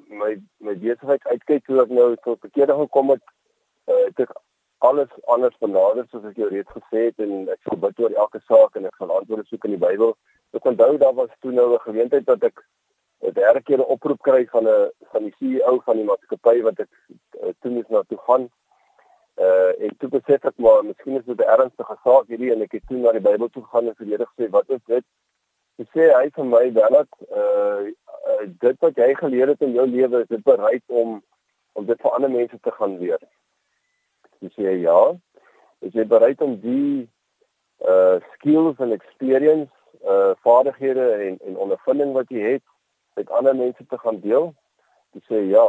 my 0.08 0.32
my 0.58 0.74
besigheid 0.74 1.26
uitkyk 1.26 1.66
hoe 1.66 1.82
ek 1.82 1.90
nou 1.90 2.16
tot 2.24 2.40
bekeerde 2.40 2.74
gekom 2.74 3.10
het? 3.10 3.22
Uh, 3.86 4.08
ek 4.08 4.16
het 4.24 4.32
alles 4.78 5.08
anders 5.26 5.56
benader 5.58 6.06
soos 6.10 6.24
ek 6.30 6.36
jou 6.38 6.48
reeds 6.48 6.70
gesê 6.70 7.08
het 7.08 7.22
en 7.24 7.48
ek 7.50 7.60
sal 7.66 7.78
bid 7.82 8.00
oor 8.02 8.14
elke 8.24 8.40
saak 8.46 8.76
en 8.78 8.86
ek 8.86 8.98
gaan 9.00 9.10
antwoorde 9.10 9.46
soek 9.48 9.64
in 9.66 9.74
die 9.74 9.84
Bybel. 9.84 10.14
Ek 10.54 10.68
onthou 10.70 10.96
daar 11.02 11.14
was 11.14 11.32
toe 11.42 11.52
nou 11.52 11.72
'n 11.74 11.86
geleentheid 11.86 12.26
dat 12.26 12.42
ek 12.42 12.62
'n 13.22 13.32
derde 13.32 13.62
keer 13.62 13.78
'n 13.78 13.90
oproep 13.94 14.22
kry 14.22 14.46
van 14.46 14.68
'n 14.68 14.90
van 15.12 15.22
die 15.22 15.34
CEO 15.38 15.80
van 15.84 15.96
die 15.96 16.04
maatskappy 16.04 16.62
wat 16.62 16.78
ek 16.78 16.90
uh, 17.42 17.52
toe 17.60 17.70
moes 17.70 17.88
na 17.88 18.02
toe 18.08 18.18
gaan. 18.26 18.48
Uh 19.38 19.72
en 19.84 19.96
toe 19.98 20.08
besef 20.08 20.44
ek 20.44 20.58
maar 20.58 20.84
miskien 20.84 21.18
is 21.18 21.24
dit 21.24 21.38
'n 21.38 21.50
ernstige 21.54 21.96
saak 22.04 22.26
hierdie 22.26 22.52
en 22.52 22.62
ek 22.62 22.72
het 22.72 22.86
toe 22.86 22.98
na 22.98 23.12
die 23.12 23.26
Bybel 23.28 23.48
toe 23.48 23.62
gegaan 23.62 23.88
en 23.88 23.94
vir 23.94 24.06
Here 24.06 24.26
gesê 24.26 24.50
wat 24.50 24.70
is 24.70 24.84
dit? 24.86 25.04
Hy 25.78 25.84
sê 25.94 26.04
hy 26.14 26.30
vir 26.30 26.44
my 26.44 26.70
dat 26.70 27.10
uh, 27.30 27.82
uh 28.30 28.46
dit 28.46 28.76
wat 28.80 28.96
jy 28.96 29.14
geleer 29.14 29.48
het 29.48 29.62
in 29.62 29.74
jou 29.74 29.86
lewe 29.86 30.22
is 30.22 30.28
dit 30.28 30.42
bereid 30.44 30.82
om 30.86 31.22
om 31.72 31.86
dit 31.86 32.00
vir 32.00 32.10
ander 32.10 32.30
mense 32.30 32.58
te 32.60 32.70
gaan 32.70 32.98
leer. 32.98 33.18
Dis 34.40 34.54
sê 34.54 34.76
ja. 34.82 34.98
Is 35.82 35.94
jy 35.94 36.04
bereid 36.06 36.42
om 36.44 36.56
die 36.62 37.08
uh 37.86 38.18
skills 38.34 38.80
and 38.82 38.92
experience 38.92 39.70
uh 40.04 40.34
vaardighede 40.46 41.06
en 41.26 41.38
en 41.46 41.60
ondervinding 41.66 42.14
wat 42.14 42.30
jy 42.34 42.54
het 42.54 42.64
met 43.18 43.30
ander 43.30 43.56
mense 43.56 43.86
te 43.86 43.98
gaan 43.98 44.20
deel? 44.20 44.52
Dis 45.14 45.26
sê 45.30 45.42
ja. 45.50 45.66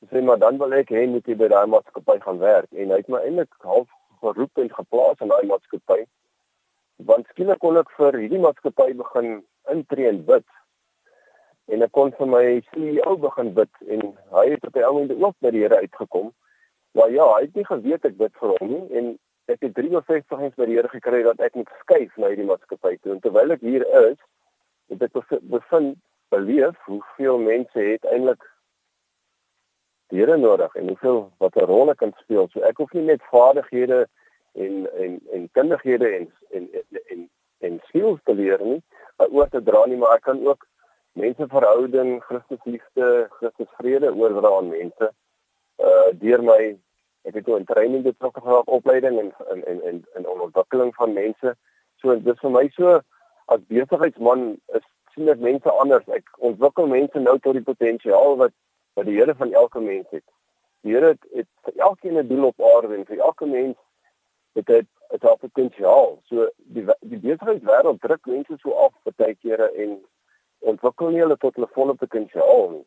Dis 0.00 0.10
sê 0.10 0.22
maar 0.24 0.38
dan 0.38 0.58
wil 0.58 0.74
ek 0.78 0.90
hê 0.94 1.06
moet 1.06 1.26
jy 1.26 1.36
by 1.38 1.50
daai 1.52 1.66
maatskappy 1.74 2.18
gaan 2.24 2.42
werk 2.42 2.70
en 2.72 2.94
hy 2.94 3.02
het 3.02 3.12
my 3.12 3.22
eintlik 3.26 3.54
half 3.66 3.88
geroep 4.22 4.62
en 4.62 4.72
geplaas 4.78 5.20
in 5.20 5.30
daai 5.32 5.46
maatskappy. 5.52 6.00
Want 7.10 7.28
skielik 7.32 7.62
kon 7.62 7.78
ek 7.80 7.90
vir 7.98 8.18
hierdie 8.22 8.42
maatskappy 8.42 8.92
begin 8.98 9.30
intree 9.72 10.08
en 10.10 10.24
bid. 10.26 10.46
En 11.70 11.86
ek 11.86 11.92
kon 11.94 12.10
vir 12.18 12.28
my 12.28 12.44
CEO 12.72 13.16
begin 13.22 13.54
bid 13.56 13.82
en 13.86 14.06
hy 14.34 14.46
het 14.50 14.66
op 14.66 14.74
die 14.76 14.86
ou 14.86 14.96
end 15.00 15.14
ook 15.14 15.36
by 15.40 15.54
die 15.54 15.62
Here 15.64 15.78
uitgekom. 15.84 16.32
Maar 16.92 17.10
ja, 17.10 17.26
hy 17.34 17.42
het 17.46 17.54
nie 17.54 17.66
geweet 17.66 18.04
ek 18.04 18.16
bid 18.18 18.38
vir 18.40 18.54
hom 18.58 18.70
nie 18.70 18.84
en 18.98 19.10
ek 19.50 19.64
het 19.66 19.74
drie 19.74 19.90
bevestigings 19.90 20.56
by 20.58 20.66
die 20.68 20.78
Here 20.78 20.90
gekry 20.90 21.22
dat 21.26 21.42
ek 21.42 21.58
moet 21.58 21.70
skuif 21.82 22.14
na 22.18 22.30
hierdie 22.30 22.46
maatskappy 22.48 22.96
toe. 22.98 23.14
En 23.14 23.20
terwyl 23.24 23.54
ek 23.54 23.62
hier 23.66 23.86
is, 24.04 24.18
het 24.90 25.04
ek 25.06 25.36
bevind 25.50 25.98
beleef 26.34 26.78
hoeveel 26.86 27.38
mense 27.42 27.86
het 27.86 28.06
eintlik 28.10 28.42
die 30.10 30.22
Here 30.22 30.36
nodig 30.38 30.74
en 30.74 30.90
hoeveel 30.90 31.20
wat 31.38 31.56
'n 31.56 31.68
rol 31.70 31.94
kan 31.94 32.14
speel. 32.22 32.48
So 32.50 32.60
ek 32.60 32.82
hoef 32.82 32.92
nie 32.92 33.06
net 33.06 33.22
vaardighede 33.30 34.06
en 34.54 34.86
en 34.98 35.20
en 35.32 35.48
kundighede 35.52 36.08
en 36.16 36.32
en 36.50 36.68
en 37.10 37.28
en, 37.60 37.80
skills 37.86 38.20
te 38.24 38.34
leer 38.34 38.62
nie, 38.64 38.82
maar 39.16 39.28
oor 39.28 39.48
te 39.48 39.62
dra 39.62 39.86
nie, 39.86 39.96
maar 39.96 40.14
ek 40.16 40.22
kan 40.22 40.46
ook 40.46 40.66
menseverhouding, 41.12 42.22
Christusliefde, 42.22 43.28
Christusvrede 43.30 44.14
oordra 44.14 44.56
aan 44.56 44.68
mense 44.68 45.12
uh 45.80 46.12
deur 46.22 46.42
my 46.42 46.60
ek 47.28 47.34
het 47.34 47.44
toe 47.44 47.58
in 47.58 47.66
training 47.68 48.04
betrokke 48.04 48.40
geraak 48.40 48.68
opleiding 48.68 49.18
en 49.20 49.32
en 49.52 49.64
en 49.72 49.82
en 49.90 50.04
in 50.16 50.28
ontwikkeling 50.28 50.94
van 50.94 51.12
mense. 51.12 51.54
So 52.00 52.16
dis 52.16 52.40
vir 52.40 52.50
my 52.56 52.66
so 52.76 53.00
as 53.54 53.66
besigheidsman 53.72 54.44
is 54.78 54.86
sien 55.14 55.28
ek 55.28 55.42
mense 55.44 55.72
anders. 55.82 56.06
Ek 56.08 56.28
ontwikkel 56.50 56.88
mense 56.92 57.20
nou 57.20 57.38
tot 57.38 57.58
die 57.58 57.66
potensiaal 57.66 58.36
wat 58.42 58.54
wat 58.98 59.06
die 59.06 59.16
Here 59.18 59.34
van 59.34 59.52
elke 59.52 59.80
mens 59.80 60.06
het. 60.10 60.24
Die 60.84 60.94
Here 60.94 61.12
het, 61.14 61.26
het 61.34 61.48
vir 61.66 61.84
elkeen 61.88 62.18
'n 62.18 62.28
doel 62.28 62.46
op 62.52 62.64
aarde 62.74 62.94
en 62.94 63.06
vir 63.06 63.18
elke 63.18 63.46
mens 63.46 63.76
het 64.58 64.66
dit 64.66 64.88
het 65.10 65.24
'n 65.24 65.36
potensiaal. 65.40 66.18
So 66.28 66.48
die 66.56 66.86
die 67.00 67.20
besigheidswêreld 67.26 68.00
druk 68.00 68.26
mense 68.26 68.56
so 68.58 68.72
af 68.72 68.94
baie 69.16 69.34
kere 69.34 69.70
en 69.76 70.00
ontwikkel 70.58 71.08
nie 71.10 71.20
hulle 71.20 71.36
tot 71.36 71.54
hulle 71.54 71.68
volle 71.76 71.94
potensiaal 71.94 72.70
nie 72.70 72.86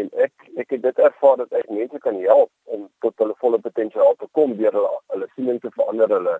en 0.00 0.08
ek 0.24 0.32
ek 0.56 0.70
het 0.70 0.82
dit 0.82 0.98
ervaar 0.98 1.36
dat 1.36 1.52
ek 1.52 1.70
mense 1.70 1.98
kan 1.98 2.20
help 2.24 2.50
om 2.64 2.88
tot 3.04 3.14
hulle 3.16 3.34
volle 3.44 3.58
potensiaal 3.58 4.14
te 4.18 4.28
kom 4.38 4.56
deur 4.56 4.72
hulle 4.78 4.92
hulle 5.14 5.28
siening 5.34 5.60
te 5.60 5.70
verander 5.76 6.14
hulle 6.16 6.36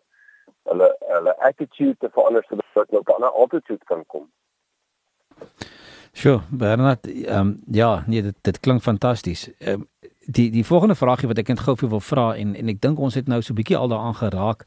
hulle 0.71 0.88
hulle 1.14 1.37
attitude 1.49 1.97
te 1.99 2.11
verander 2.14 2.44
sodat 2.49 2.73
hulle 2.75 3.02
op 3.02 3.09
'n 3.09 3.18
ander 3.18 3.30
altitude 3.44 3.85
kan 3.85 4.06
kom. 4.06 4.30
Sjoe, 6.12 6.40
Bernard, 6.50 7.06
ehm 7.06 7.38
um, 7.38 7.62
ja, 7.66 8.04
nee 8.06 8.23
dit 8.23 8.37
dit 8.40 8.61
klink 8.61 8.82
fantasties. 8.82 9.50
Ehm 9.59 9.80
um, 9.80 9.88
die 10.26 10.50
die 10.50 10.66
volgende 10.66 10.94
vraagie 10.94 11.28
wat 11.28 11.38
ek 11.38 11.49
net 11.49 11.61
gou 11.61 11.76
vir 11.76 11.88
wil 11.88 12.00
vra 12.00 12.35
en 12.35 12.54
en 12.54 12.68
ek 12.68 12.80
dink 12.80 12.99
ons 12.99 13.14
het 13.14 13.28
nou 13.28 13.40
so 13.42 13.52
'n 13.52 13.56
bietjie 13.56 13.76
al 13.76 13.88
daaraan 13.88 14.14
geraak 14.14 14.66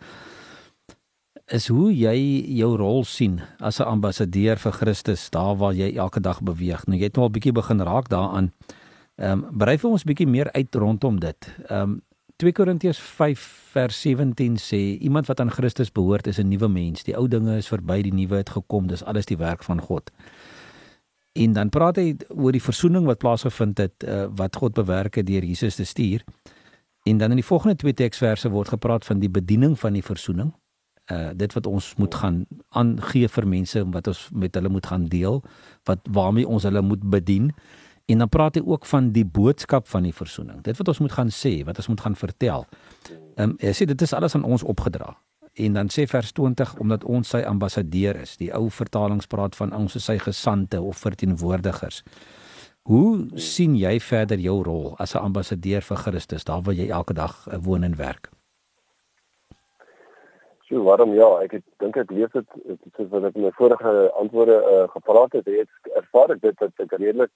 is 1.53 1.67
hoe 1.69 1.91
jy 1.93 2.15
jou 2.57 2.71
rol 2.77 3.03
sien 3.05 3.41
as 3.59 3.79
'n 3.79 3.85
ambassadeur 3.85 4.57
vir 4.57 4.71
Christus 4.71 5.29
daar 5.29 5.55
waar 5.57 5.73
jy 5.73 5.95
elke 5.95 6.19
dag 6.19 6.41
beweeg. 6.41 6.85
Nou 6.87 6.97
jy 6.97 7.03
het 7.03 7.15
nou 7.15 7.25
al 7.25 7.31
bietjie 7.31 7.51
begin 7.51 7.81
raak 7.81 8.09
daaraan. 8.09 8.51
Ehm 9.17 9.43
um, 9.43 9.57
berei 9.57 9.77
vir 9.77 9.91
ons 9.91 10.03
bietjie 10.03 10.27
meer 10.27 10.51
uit 10.51 10.75
rondom 10.75 11.19
dit. 11.19 11.55
Ehm 11.69 11.81
um, 11.81 12.01
2 12.37 12.51
Korintiërs 12.51 12.99
5 12.99 13.39
vers 13.71 14.01
17 14.01 14.57
sê 14.57 14.99
iemand 14.99 15.27
wat 15.27 15.39
aan 15.39 15.51
Christus 15.51 15.91
behoort 15.91 16.27
is 16.27 16.37
'n 16.39 16.47
nuwe 16.47 16.67
mens. 16.67 17.03
Die 17.03 17.15
ou 17.15 17.27
dinge 17.27 17.57
is 17.57 17.67
verby, 17.67 18.01
die 18.01 18.13
nuwe 18.13 18.35
het 18.35 18.49
gekom. 18.49 18.87
Dis 18.87 19.03
alles 19.03 19.25
die 19.25 19.37
werk 19.37 19.63
van 19.63 19.81
God. 19.81 20.11
En 21.33 21.53
dan 21.53 21.69
praat 21.69 21.95
hy 21.95 22.15
oor 22.27 22.51
die 22.51 22.61
verzoening 22.61 23.05
wat 23.05 23.17
plaasgevind 23.17 23.77
het 23.77 24.03
uh, 24.07 24.25
wat 24.35 24.55
God 24.55 24.73
bewerk 24.73 25.15
het 25.15 25.27
deur 25.27 25.43
Jesus 25.43 25.75
te 25.75 25.83
stuur. 25.83 26.23
En 27.03 27.17
dan 27.17 27.29
in 27.29 27.35
die 27.35 27.45
volgende 27.45 27.75
twee 27.75 27.93
teksverse 27.93 28.49
word 28.49 28.69
gepraat 28.69 29.05
van 29.05 29.19
die 29.19 29.29
bediening 29.29 29.79
van 29.79 29.93
die 29.93 30.03
verzoening 30.03 30.53
uh 31.12 31.29
dit 31.33 31.53
wat 31.53 31.67
ons 31.67 31.95
moet 31.95 32.15
gaan 32.15 32.45
aangee 32.69 33.27
vir 33.27 33.47
mense 33.47 33.83
wat 33.93 34.07
ons 34.07 34.29
met 34.31 34.55
hulle 34.55 34.69
moet 34.69 34.85
gaan 34.85 35.05
deel 35.05 35.43
wat 35.85 36.00
waarmee 36.09 36.47
ons 36.47 36.63
hulle 36.63 36.81
moet 36.81 37.03
bedien. 37.09 37.51
En 38.05 38.17
dan 38.17 38.29
praat 38.29 38.55
hy 38.55 38.62
ook 38.65 38.85
van 38.85 39.12
die 39.12 39.25
boodskap 39.25 39.88
van 39.88 40.03
die 40.03 40.13
verzoening. 40.13 40.62
Dit 40.62 40.77
wat 40.77 40.88
ons 40.88 41.00
moet 41.00 41.12
gaan 41.12 41.29
sê 41.29 41.63
wat 41.65 41.77
ons 41.77 41.88
moet 41.88 42.01
gaan 42.01 42.15
vertel. 42.15 42.65
Ehm 43.35 43.50
um, 43.50 43.55
hy 43.59 43.74
sê 43.74 43.85
dit 43.85 44.01
is 44.01 44.13
alles 44.13 44.35
aan 44.35 44.43
ons 44.43 44.63
opgedra. 44.63 45.15
En 45.53 45.74
dan 45.74 45.89
sê 45.89 46.07
vers 46.07 46.31
20 46.31 46.75
omdat 46.79 47.03
ons 47.03 47.29
sy 47.29 47.41
ambassadeur 47.41 48.15
is. 48.21 48.38
Die 48.38 48.53
ou 48.53 48.69
vertalings 48.69 49.27
praat 49.27 49.55
van 49.55 49.74
ons 49.74 49.95
is 49.95 50.05
sy 50.05 50.17
gesande 50.19 50.81
of 50.81 50.97
verteenwoordigers. 50.97 52.03
Hoe 52.81 53.27
sien 53.35 53.75
jy 53.75 54.00
verder 54.00 54.39
jou 54.39 54.63
rol 54.63 54.95
as 54.97 55.15
'n 55.15 55.17
ambassadeur 55.17 55.81
vir 55.81 55.97
Christus 55.97 56.43
daar 56.43 56.62
waar 56.62 56.75
jy 56.75 56.89
elke 56.89 57.13
dag 57.13 57.47
uh, 57.47 57.57
woon 57.62 57.83
en 57.83 57.95
werk 57.95 58.34
So 60.67 60.81
waarom 60.84 61.13
ja, 61.13 61.27
ek 61.45 61.60
het 61.60 61.65
dink 61.77 61.98
ek 62.01 62.12
lees 62.12 62.31
dit 62.34 62.48
soos 62.95 63.10
wat 63.12 63.27
ek 63.27 63.36
in 63.38 63.43
my 63.45 63.51
vorige 63.53 63.91
antwoorde 64.17 64.55
uh, 64.65 64.86
gepraat 64.95 65.36
het, 65.38 65.45
het 65.45 65.91
ervaar 66.00 66.31
ek 66.34 66.39
dit 66.41 66.55
dat 66.57 66.81
ek 66.81 66.95
redelik 66.98 67.31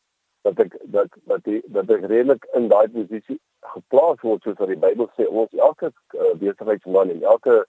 dat 0.47 0.61
ek 0.63 0.77
dat 0.95 1.13
dat 1.29 1.43
die 1.45 1.59
dat 1.75 1.91
ek 1.93 2.07
redelik 2.09 2.47
in 2.57 2.69
daai 2.71 2.87
posisie 2.95 3.37
geplaas 3.73 4.23
word 4.25 4.41
soos 4.41 4.57
wat 4.61 4.71
die 4.73 4.79
Bybel 4.81 5.11
sê 5.13 5.27
ons 5.27 5.53
elke 5.67 5.91
uh, 5.91 6.31
besigheidsman 6.41 7.13
en 7.13 7.27
elke 7.33 7.59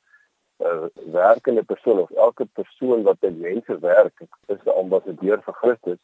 uh, 0.64 0.86
werkende 1.18 1.66
persoon 1.74 2.00
of 2.06 2.16
elke 2.28 2.48
persoon 2.56 3.04
wat 3.10 3.20
met 3.26 3.36
mense 3.44 3.78
werk 3.84 4.24
is 4.24 4.64
'n 4.64 4.78
ambassadeur 4.84 5.44
vir 5.44 5.58
Christus. 5.60 6.00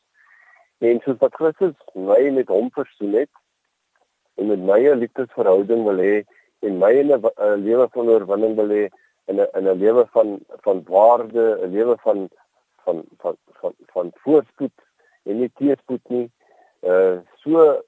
En 0.84 1.00
soos 1.00 1.18
wat 1.24 1.40
Christus 1.40 1.74
my 1.94 2.20
met 2.28 2.52
hom 2.52 2.68
versoen 2.76 3.16
het 3.22 3.32
en 4.36 4.52
met 4.52 4.60
my 4.60 4.80
'n 4.84 5.00
liefdesverhouding 5.00 5.88
wil 5.88 6.04
hê 6.08 6.14
en 6.60 6.78
my 6.78 6.92
'n 7.00 7.64
lewe 7.64 7.88
van 7.88 8.14
oorwinning 8.18 8.56
wil 8.60 8.68
hê 8.68 8.84
in 9.26 9.40
'n 9.40 9.48
in 9.58 9.68
'n 9.68 9.78
lewe 9.78 10.06
van 10.10 10.38
van 10.48 10.82
waarde, 10.86 11.58
'n 11.62 11.70
lewe 11.70 11.96
van 11.98 12.28
van 12.84 13.04
van 13.18 13.36
van 13.60 13.74
van 13.86 14.10
voorspoed 14.14 14.76
en 15.22 15.38
nie 15.38 15.50
teëspoed 15.58 16.08
nie. 16.08 16.30
Uh 16.80 17.18
so 17.42 17.82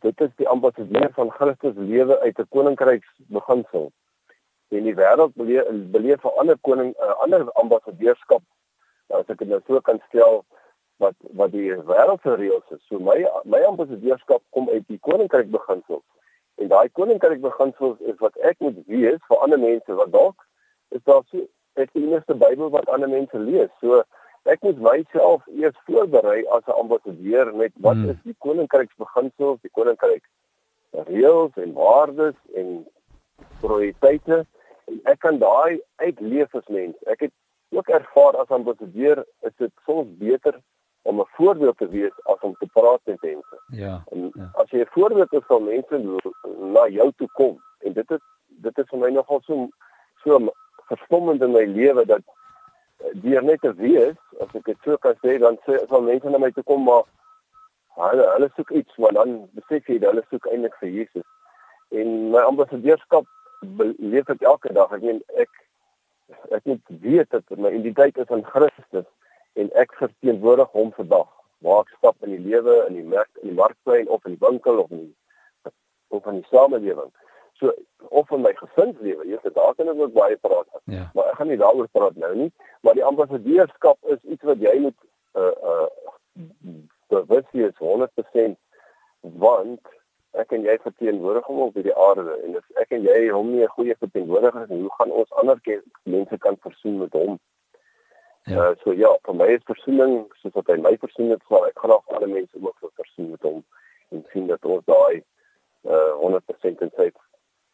dit 0.00 0.20
is 0.20 0.32
die 0.36 0.48
ambassadeur 0.48 1.10
van 1.12 1.30
Christus 1.30 1.74
lewe 1.76 2.20
uit 2.20 2.38
'n 2.38 2.48
koninkryksbeginsel. 2.48 3.92
En 4.68 4.82
die 4.82 4.94
wêreld 4.94 5.34
beleef 5.96 6.24
'n 6.24 6.38
ander 6.40 6.58
koning 6.60 6.94
'n 6.94 7.04
uh, 7.04 7.20
ander 7.24 7.52
ambassadeurskap. 7.52 8.42
As 9.06 9.26
ek 9.26 9.38
dit 9.38 9.48
nou 9.48 9.60
so 9.66 9.80
kan 9.80 10.00
stel 10.08 10.44
wat 10.96 11.14
wat 11.18 11.50
die 11.52 11.72
wêreld 11.74 12.20
se 12.22 12.34
reëls 12.34 12.70
is. 12.70 12.84
So 12.88 12.98
my 12.98 13.28
my 13.44 13.60
ambassadeurskap 13.64 14.42
kom 14.50 14.68
uit 14.68 14.86
die 14.86 14.98
koninkryksbeginsel. 14.98 16.02
En 16.54 16.68
daai 16.68 16.88
koninkryksbeginsels 16.88 17.98
is 17.98 18.18
wat 18.18 18.36
ek 18.36 18.58
moet 18.58 18.76
wees 18.86 19.20
vir 19.28 19.38
ander 19.38 19.58
mense 19.58 19.94
wat 19.94 20.12
dalk 20.12 20.48
is 20.96 21.02
daar 21.04 21.22
so 21.30 21.46
ek 21.80 21.92
die 21.96 22.04
enigste 22.06 22.34
Bybel 22.36 22.70
wat 22.70 22.88
ander 22.92 23.08
mense 23.08 23.38
lees. 23.38 23.70
So 23.80 24.02
ek 24.50 24.64
moet 24.66 24.80
myself 24.82 25.44
eers 25.48 25.76
voorberei 25.86 26.42
as 26.56 26.66
'n 26.66 26.78
ambassadeur 26.84 27.54
met 27.56 27.72
wat 27.76 27.96
hmm. 27.96 28.10
is 28.10 28.20
die 28.24 28.36
koninkryksbeginsels, 28.38 29.60
die 29.62 29.70
koninkryk 29.78 30.24
reëls 31.08 31.54
en 31.56 31.72
waardes 31.72 32.36
en 32.54 32.82
prioriteite 33.60 34.44
en 34.90 35.00
ek 35.04 35.20
kan 35.24 35.38
daai 35.38 35.80
uitleef 35.96 36.54
as 36.54 36.68
mens. 36.68 36.96
Ek 37.06 37.20
het 37.28 37.32
ook 37.72 37.88
ervaar 37.88 38.36
as 38.36 38.52
ambassadeur 38.52 39.24
is 39.40 39.54
dit 39.56 39.72
soms 39.86 40.10
beter 40.18 40.60
om 41.02 41.20
'n 41.20 41.32
voorbeeld 41.36 41.78
te 41.78 41.88
wees 41.88 42.16
as 42.22 42.40
om 42.40 42.54
te 42.58 42.68
praat 42.72 43.00
met 43.04 43.22
mense. 43.22 43.56
Ja. 43.68 44.04
En 44.10 44.30
ja. 44.34 44.50
as 44.54 44.70
jy 44.70 44.80
'n 44.80 44.94
voorbeeld 44.96 45.32
is 45.32 45.46
van 45.46 45.64
mense 45.64 46.20
na 46.74 46.88
jou 46.88 47.12
toe 47.16 47.28
kom 47.32 47.62
en 47.78 47.92
dit 47.92 48.10
is 48.10 48.20
dit 48.46 48.78
is 48.78 48.88
vir 48.88 48.98
my 48.98 49.10
nogal 49.10 49.40
so 49.40 49.68
so 50.22 50.52
verstommend 50.92 51.42
in 51.42 51.56
my 51.56 51.64
lewe 51.68 52.04
dat 52.06 52.22
deur 53.24 53.42
net 53.42 53.60
te 53.60 53.72
wees, 53.80 54.16
as 54.40 54.54
ek 54.54 54.68
dit 54.70 54.86
so 54.86 54.98
kan 55.02 55.16
sê, 55.24 55.38
dan 55.42 55.58
sê 55.66 55.80
al 55.88 56.04
mense 56.06 56.30
na 56.30 56.40
my 56.42 56.52
toe 56.54 56.64
kom 56.68 56.84
maar 56.86 57.04
hulle 57.98 58.26
hulle 58.34 58.48
soek 58.56 58.70
iets, 58.80 58.96
maar 59.02 59.14
dan 59.16 59.34
besef 59.58 59.88
jy 59.90 59.98
hulle 60.04 60.24
soek 60.30 60.46
eintlik 60.50 60.76
vir 60.80 60.92
Jesus. 60.98 61.26
En 61.92 62.30
my 62.32 62.44
ambassadeurskap 62.48 63.28
leef 63.98 64.30
ek 64.32 64.44
elke 64.48 64.72
dag. 64.72 64.92
Ek 64.96 65.04
meen 65.04 65.20
ek 65.36 65.50
ek 66.56 66.64
moet 66.64 66.94
weet 67.02 67.28
dat 67.34 67.58
my 67.58 67.68
identiteit 67.68 68.16
is 68.16 68.30
in 68.32 68.44
Christus 68.48 69.08
en 69.60 69.68
ek 69.76 69.92
verteenwoordig 70.00 70.70
hom 70.72 70.92
vandag. 70.96 71.28
Waar 71.62 71.84
ek 71.84 71.92
stap 71.98 72.16
in 72.24 72.32
die 72.32 72.44
lewe, 72.46 72.78
in 72.88 72.96
die 72.96 73.08
mark, 73.08 73.28
in 73.42 73.52
die 73.52 73.58
markplein 73.58 74.08
of 74.08 74.24
in 74.24 74.38
die 74.38 74.44
winkel 74.46 74.80
of 74.82 74.90
in 74.90 75.04
die 75.08 75.74
of 76.12 76.26
in 76.26 76.40
die 76.40 76.48
samelewing. 76.50 77.12
So 77.62 77.72
of 78.10 78.30
in 78.34 78.42
my 78.42 78.50
gesinslewe, 78.58 79.24
jy 79.30 79.38
weet 79.42 79.54
daar 79.54 79.74
kan 79.78 79.88
ek 79.88 80.00
ook 80.02 80.14
baie 80.16 80.36
praat. 80.42 80.66
Ja. 80.90 81.04
Maar 81.14 81.28
ek 81.30 81.36
gaan 81.38 81.50
nie 81.52 81.60
daaroor 81.60 81.88
praat 81.94 82.16
nou 82.18 82.32
nie, 82.36 82.48
maar 82.82 82.98
die 82.98 83.04
ambassadeurskap 83.06 84.10
is 84.14 84.18
iets 84.34 84.42
wat 84.50 84.60
jy 84.60 84.72
moet 84.82 84.98
uh 85.38 85.54
uh 85.70 85.88
bewus 87.12 87.46
wees 87.52 87.78
100% 87.78 88.58
want 89.38 89.94
ek 90.42 90.52
en 90.56 90.66
jy 90.66 90.74
verteenwoordig 90.82 91.46
hom 91.46 91.62
op 91.68 91.78
hierdie 91.78 91.96
aarde 92.08 92.34
en 92.42 92.58
as 92.58 92.82
ek 92.82 92.94
en 92.96 93.06
jy 93.06 93.16
hom 93.30 93.52
nie 93.52 93.62
'n 93.62 93.74
goeie 93.76 93.96
verteenwoordiger 94.04 94.66
is, 94.66 94.74
hoe 94.74 94.94
gaan 94.98 95.12
ons 95.22 95.32
ander 95.40 95.60
mense 96.02 96.38
kan 96.38 96.56
versoen 96.66 96.98
met 96.98 97.12
hom? 97.12 97.38
Ja. 98.50 98.70
Uh, 98.70 98.74
so 98.82 98.92
ja, 98.92 99.12
vir 99.22 99.34
my 99.38 99.46
is 99.54 99.68
versoening 99.70 100.26
soos 100.40 100.56
wat 100.58 100.72
hy 100.72 100.80
my 100.82 100.96
versoen 100.98 101.30
het, 101.30 101.42
so 101.48 101.62
ek 101.68 101.84
ook 101.84 102.16
ander 102.16 102.28
mense 102.28 102.58
ook 102.58 102.90
versoen 102.96 103.30
met 103.30 103.42
hom 103.42 103.60
en 104.10 104.24
sien 104.32 104.46
dat 104.46 104.64
ons 104.64 104.84
daai 104.84 105.22
uh 105.84 106.12
100% 106.18 106.82
in 106.82 106.90
sy 106.96 107.12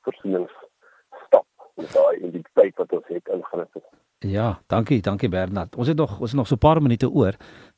versoeningsstap 0.08 1.46
met 1.76 1.92
daai 1.92 2.16
identiteit 2.18 2.76
wat 2.82 2.92
ons 2.98 3.08
het 3.12 3.34
in 3.34 3.44
Christus. 3.52 3.86
Ja, 4.26 4.58
dankie, 4.66 4.98
dankie 5.02 5.28
Bernard. 5.30 5.76
Ons 5.76 5.92
het 5.92 5.96
nog 5.96 6.18
ons 6.18 6.30
het 6.30 6.38
nog 6.38 6.46
so 6.46 6.54
'n 6.54 6.58
paar 6.58 6.82
minute 6.82 7.10
oor. 7.10 7.34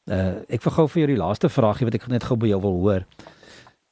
Uh 0.06 0.40
ek 0.48 0.62
vir 0.62 0.72
gou 0.72 0.88
vir 0.88 1.00
jou 1.02 1.06
die 1.06 1.22
laaste 1.22 1.48
vraagie 1.48 1.84
wat 1.84 1.94
ek 1.94 2.08
net 2.08 2.24
gou 2.24 2.36
by 2.36 2.46
jou 2.46 2.60
wil 2.60 2.80
hoor. 2.80 3.04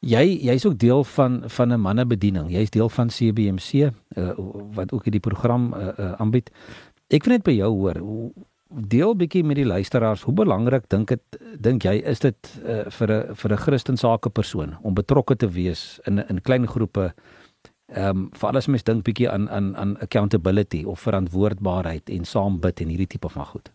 Jy 0.01 0.39
jy's 0.47 0.65
ook 0.65 0.79
deel 0.79 1.05
van 1.05 1.43
van 1.47 1.73
'n 1.73 1.81
mannebediening. 1.81 2.51
Jy's 2.51 2.71
deel 2.71 2.89
van 2.89 3.09
CBMC 3.09 3.73
uh, 3.75 4.33
wat 4.73 4.93
ook 4.93 5.05
hierdie 5.05 5.21
program 5.21 5.75
uh, 5.75 5.89
uh, 5.99 6.13
aanbied. 6.13 6.51
Ek 7.09 7.25
wil 7.25 7.35
net 7.35 7.43
by 7.43 7.53
jou 7.53 7.73
hoor. 7.75 8.31
Deel 8.69 9.17
bietjie 9.17 9.45
met 9.45 9.57
die 9.57 9.67
luisteraars, 9.67 10.23
hoe 10.23 10.35
belangrik 10.35 10.89
dink 10.89 11.09
dit 11.09 11.21
dink 11.59 11.83
jy 11.83 11.95
is 12.05 12.19
dit 12.19 12.61
uh, 12.65 12.85
vir 12.91 13.09
'n 13.13 13.35
vir 13.35 13.53
'n 13.53 13.57
Christensake 13.57 14.31
persoon 14.31 14.77
om 14.83 14.95
betrokke 14.95 15.37
te 15.37 15.49
wees 15.49 16.01
in 16.07 16.19
in 16.29 16.43
klein 16.43 16.67
groepe 16.67 17.13
ehm 17.89 18.17
um, 18.17 18.31
vir 18.41 18.49
alles 18.49 18.67
mens 18.69 18.85
dink 18.85 19.05
bietjie 19.05 19.31
aan 19.31 19.49
aan 19.49 19.77
aan 19.77 19.97
accountability 20.05 20.85
of 20.85 21.01
verantwoordbaarheid 21.01 22.11
en 22.11 22.25
saam 22.25 22.61
bid 22.61 22.81
en 22.81 22.89
hierdie 22.93 23.07
tipe 23.07 23.29
van 23.29 23.45
goed. 23.45 23.71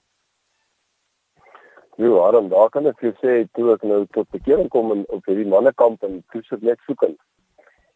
Ja, 1.98 2.10
waarom 2.10 2.50
daar 2.50 2.70
kan 2.70 2.86
ek 2.86 3.00
vir 3.00 3.16
sê 3.22 3.34
toe 3.58 3.72
ek 3.74 3.84
nou 3.84 4.06
tot 4.18 4.30
bekering 4.30 4.70
kom 4.70 4.92
in 4.92 5.04
op 5.08 5.26
hierdie 5.26 5.50
mannekamp 5.50 6.04
en 6.04 6.24
toe 6.32 6.42
sit 6.44 6.62
net 6.62 6.80
soekend. 6.86 7.18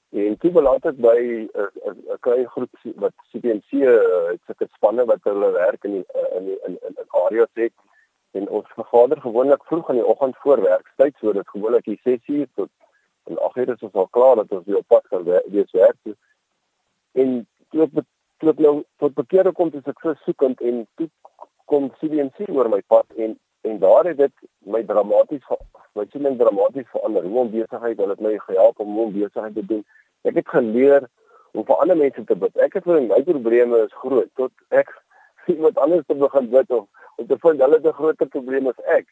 En 0.10 0.38
toe 0.41 0.51
belaat 0.51 0.86
ek 0.86 0.97
by 0.97 1.17
'n 1.17 1.49
uh, 1.53 1.69
'n 1.86 1.89
uh, 1.89 2.12
uh, 2.13 2.17
klein 2.25 2.47
groep 2.47 2.71
wat 3.03 3.13
CPNC 3.30 3.71
uh, 3.73 3.97
het 4.32 4.41
sulke 4.45 4.67
spanne 4.73 5.06
wat 5.06 5.21
hulle 5.23 5.51
werk 5.51 5.84
in 5.84 5.91
die, 5.99 6.06
uh, 6.15 6.38
in 6.38 6.45
die, 6.45 6.58
in 6.65 6.77
in 6.88 6.95
in 7.01 7.10
areas 7.25 7.53
het 7.53 7.73
en 8.32 8.49
ons 8.49 8.73
vergader 8.75 9.21
gewoonlik 9.21 9.63
vroeg 9.69 9.89
in 9.89 9.99
die 10.01 10.10
oggend 10.13 10.38
voor 10.38 10.62
werkstyd 10.62 11.15
so 11.19 11.34
dit 11.34 11.49
gewoonlik 11.49 11.86
die 11.86 11.99
6uur 12.06 12.47
tot 12.56 12.69
ag 13.35 13.53
hier 13.53 13.69
is 13.69 13.93
al 13.93 14.07
klaar 14.07 14.35
dat 14.35 14.51
ons 14.51 14.65
weer 14.65 14.77
op 14.77 14.87
pad 14.87 15.07
kan 15.07 15.23
wees 15.23 15.71
werk 15.71 15.95
toe. 16.03 16.15
En 17.11 17.47
toe 17.69 17.81
ek 17.81 17.91
toe 18.37 18.49
ek 18.49 18.59
nou 18.59 18.83
tot 18.97 19.13
bekeerde 19.13 19.51
kom 19.51 19.71
toe 19.71 19.81
ek 19.85 19.99
versoekend 19.99 20.61
en 20.61 20.87
toe 20.95 21.09
kom 21.65 21.89
CBC 21.99 22.47
oor 22.49 22.69
my 22.69 22.81
pad 22.87 23.05
en 23.17 23.39
en 23.67 23.79
daar 23.79 24.05
het 24.05 24.17
dit 24.17 24.31
my 24.59 24.83
dramaties 24.85 25.43
my 25.97 26.05
siening 26.11 26.37
dramaties 26.37 26.87
verander. 26.91 27.23
Hoe 27.23 27.39
om 27.39 27.51
besigheid, 27.51 27.97
hulle 27.97 28.15
het 28.15 28.21
my 28.21 28.37
gehelp 28.37 28.79
om 28.79 28.93
hoe 28.93 29.05
om 29.05 29.13
besigheid 29.13 29.55
te 29.55 29.65
doen. 29.65 29.83
Ek 30.21 30.37
het 30.39 30.47
geleer 30.47 31.07
om 31.51 31.65
vir 31.65 31.81
ander 31.81 31.97
mense 31.97 32.23
te 32.23 32.35
bid. 32.35 32.57
Ek 32.61 32.77
het 32.77 32.85
vir 32.85 33.01
my 33.09 33.21
probleme 33.25 33.81
is 33.85 33.95
groot 34.03 34.29
tot 34.39 34.53
ek 34.69 34.93
iemand 35.53 35.77
anders 35.77 36.05
te 36.07 36.15
begin 36.15 36.49
bid 36.53 36.71
of 36.71 36.85
om 37.17 37.27
te 37.27 37.37
vind 37.41 37.63
hulle 37.65 37.79
het 37.79 37.87
'n 37.87 37.97
groter 37.99 38.29
probleem 38.35 38.67
as 38.67 38.81
ek. 38.85 39.07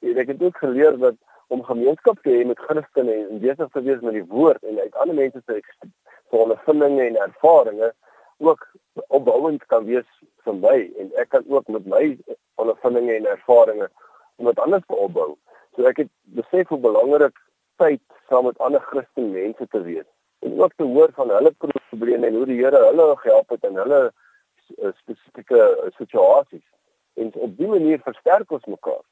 En 0.00 0.16
ek 0.16 0.32
het 0.32 0.42
ook 0.42 0.56
geleer 0.56 0.98
dat 0.98 1.16
om 1.50 1.64
gemeenskap 1.66 2.20
te 2.22 2.30
hê 2.30 2.44
met 2.46 2.60
Christene 2.66 3.16
en 3.26 3.40
besig 3.42 3.70
te 3.74 3.82
wees 3.86 4.02
met 4.06 4.14
die 4.18 4.26
woord 4.30 4.62
en 4.70 4.78
uit 4.78 5.00
ander 5.02 5.16
mense 5.18 5.42
se 5.46 5.60
se 5.60 6.36
ondervindinge 6.38 7.06
en 7.06 7.18
ervarings 7.24 7.96
ook 8.38 8.66
opbouend 9.18 9.66
kan 9.72 9.84
wees 9.88 10.06
vir 10.46 10.56
my 10.62 10.76
en 11.02 11.10
ek 11.22 11.32
kan 11.34 11.44
ook 11.48 11.68
met 11.76 11.88
my 11.94 12.04
ondervindinge 12.62 13.16
en 13.16 13.26
ervarings 13.34 13.90
iemand 14.38 14.58
anders 14.58 14.86
opbou. 14.86 15.34
So 15.74 15.90
ek 15.90 16.04
het 16.04 16.12
besef 16.38 16.70
hoe 16.72 16.80
belangrik 16.86 17.36
tyd 17.82 18.02
saam 18.28 18.46
met 18.46 18.58
ander 18.58 18.80
Christen 18.92 19.32
mense 19.34 19.66
te 19.74 19.82
wees 19.84 20.08
en 20.46 20.56
ook 20.62 20.72
te 20.76 20.86
hoor 20.94 21.10
van 21.18 21.34
hulle 21.34 21.52
probleme 21.58 22.26
en 22.26 22.34
hoe 22.34 22.46
die 22.46 22.62
Here 22.62 22.86
hulle 22.86 23.14
gehelp 23.24 23.50
het 23.56 23.64
in 23.68 23.76
hulle 23.76 24.02
spesifieke 25.02 25.90
situasies. 25.98 26.64
En 27.14 27.32
op 27.34 27.56
dié 27.58 27.68
manier 27.68 28.00
versterk 28.04 28.52
ons 28.54 28.64
mekaar. 28.70 29.02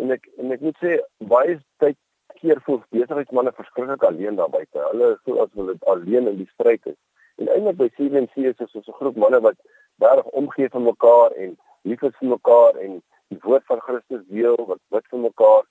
En 0.00 0.10
ek 0.10 0.28
en 0.38 0.52
ek 0.52 0.60
moet 0.60 0.78
sê 0.82 0.98
baie 1.32 1.58
tyd 1.82 1.98
keer 2.40 2.60
voel 2.66 2.82
besigheidsmense 2.94 3.52
verskriklik 3.58 4.04
alleen 4.08 4.36
daar 4.40 4.50
buite. 4.50 4.78
Hulle 4.90 5.18
voel 5.24 5.40
as 5.44 5.52
hulle 5.58 5.76
alleen 5.94 6.28
in 6.28 6.38
die 6.40 6.50
stryd 6.54 6.86
is. 6.86 6.98
En 7.40 7.48
eintlik 7.48 7.78
by 7.80 7.88
CNC 7.96 8.46
is 8.50 8.56
dit 8.56 8.70
so 8.70 8.80
'n 8.80 8.98
groep 9.00 9.16
manne 9.16 9.40
wat 9.40 9.58
reg 9.98 10.24
omgee 10.40 10.68
vir 10.68 10.80
mekaar 10.80 11.30
en 11.42 11.56
lief 11.82 12.02
is 12.02 12.16
vir 12.20 12.28
mekaar 12.28 12.76
en 12.84 13.02
die 13.28 13.38
woord 13.42 13.64
van 13.66 13.80
Christus 13.80 14.24
deel 14.28 14.58
wat 14.66 14.80
bid 14.90 15.06
vir 15.10 15.18
mekaar. 15.18 15.64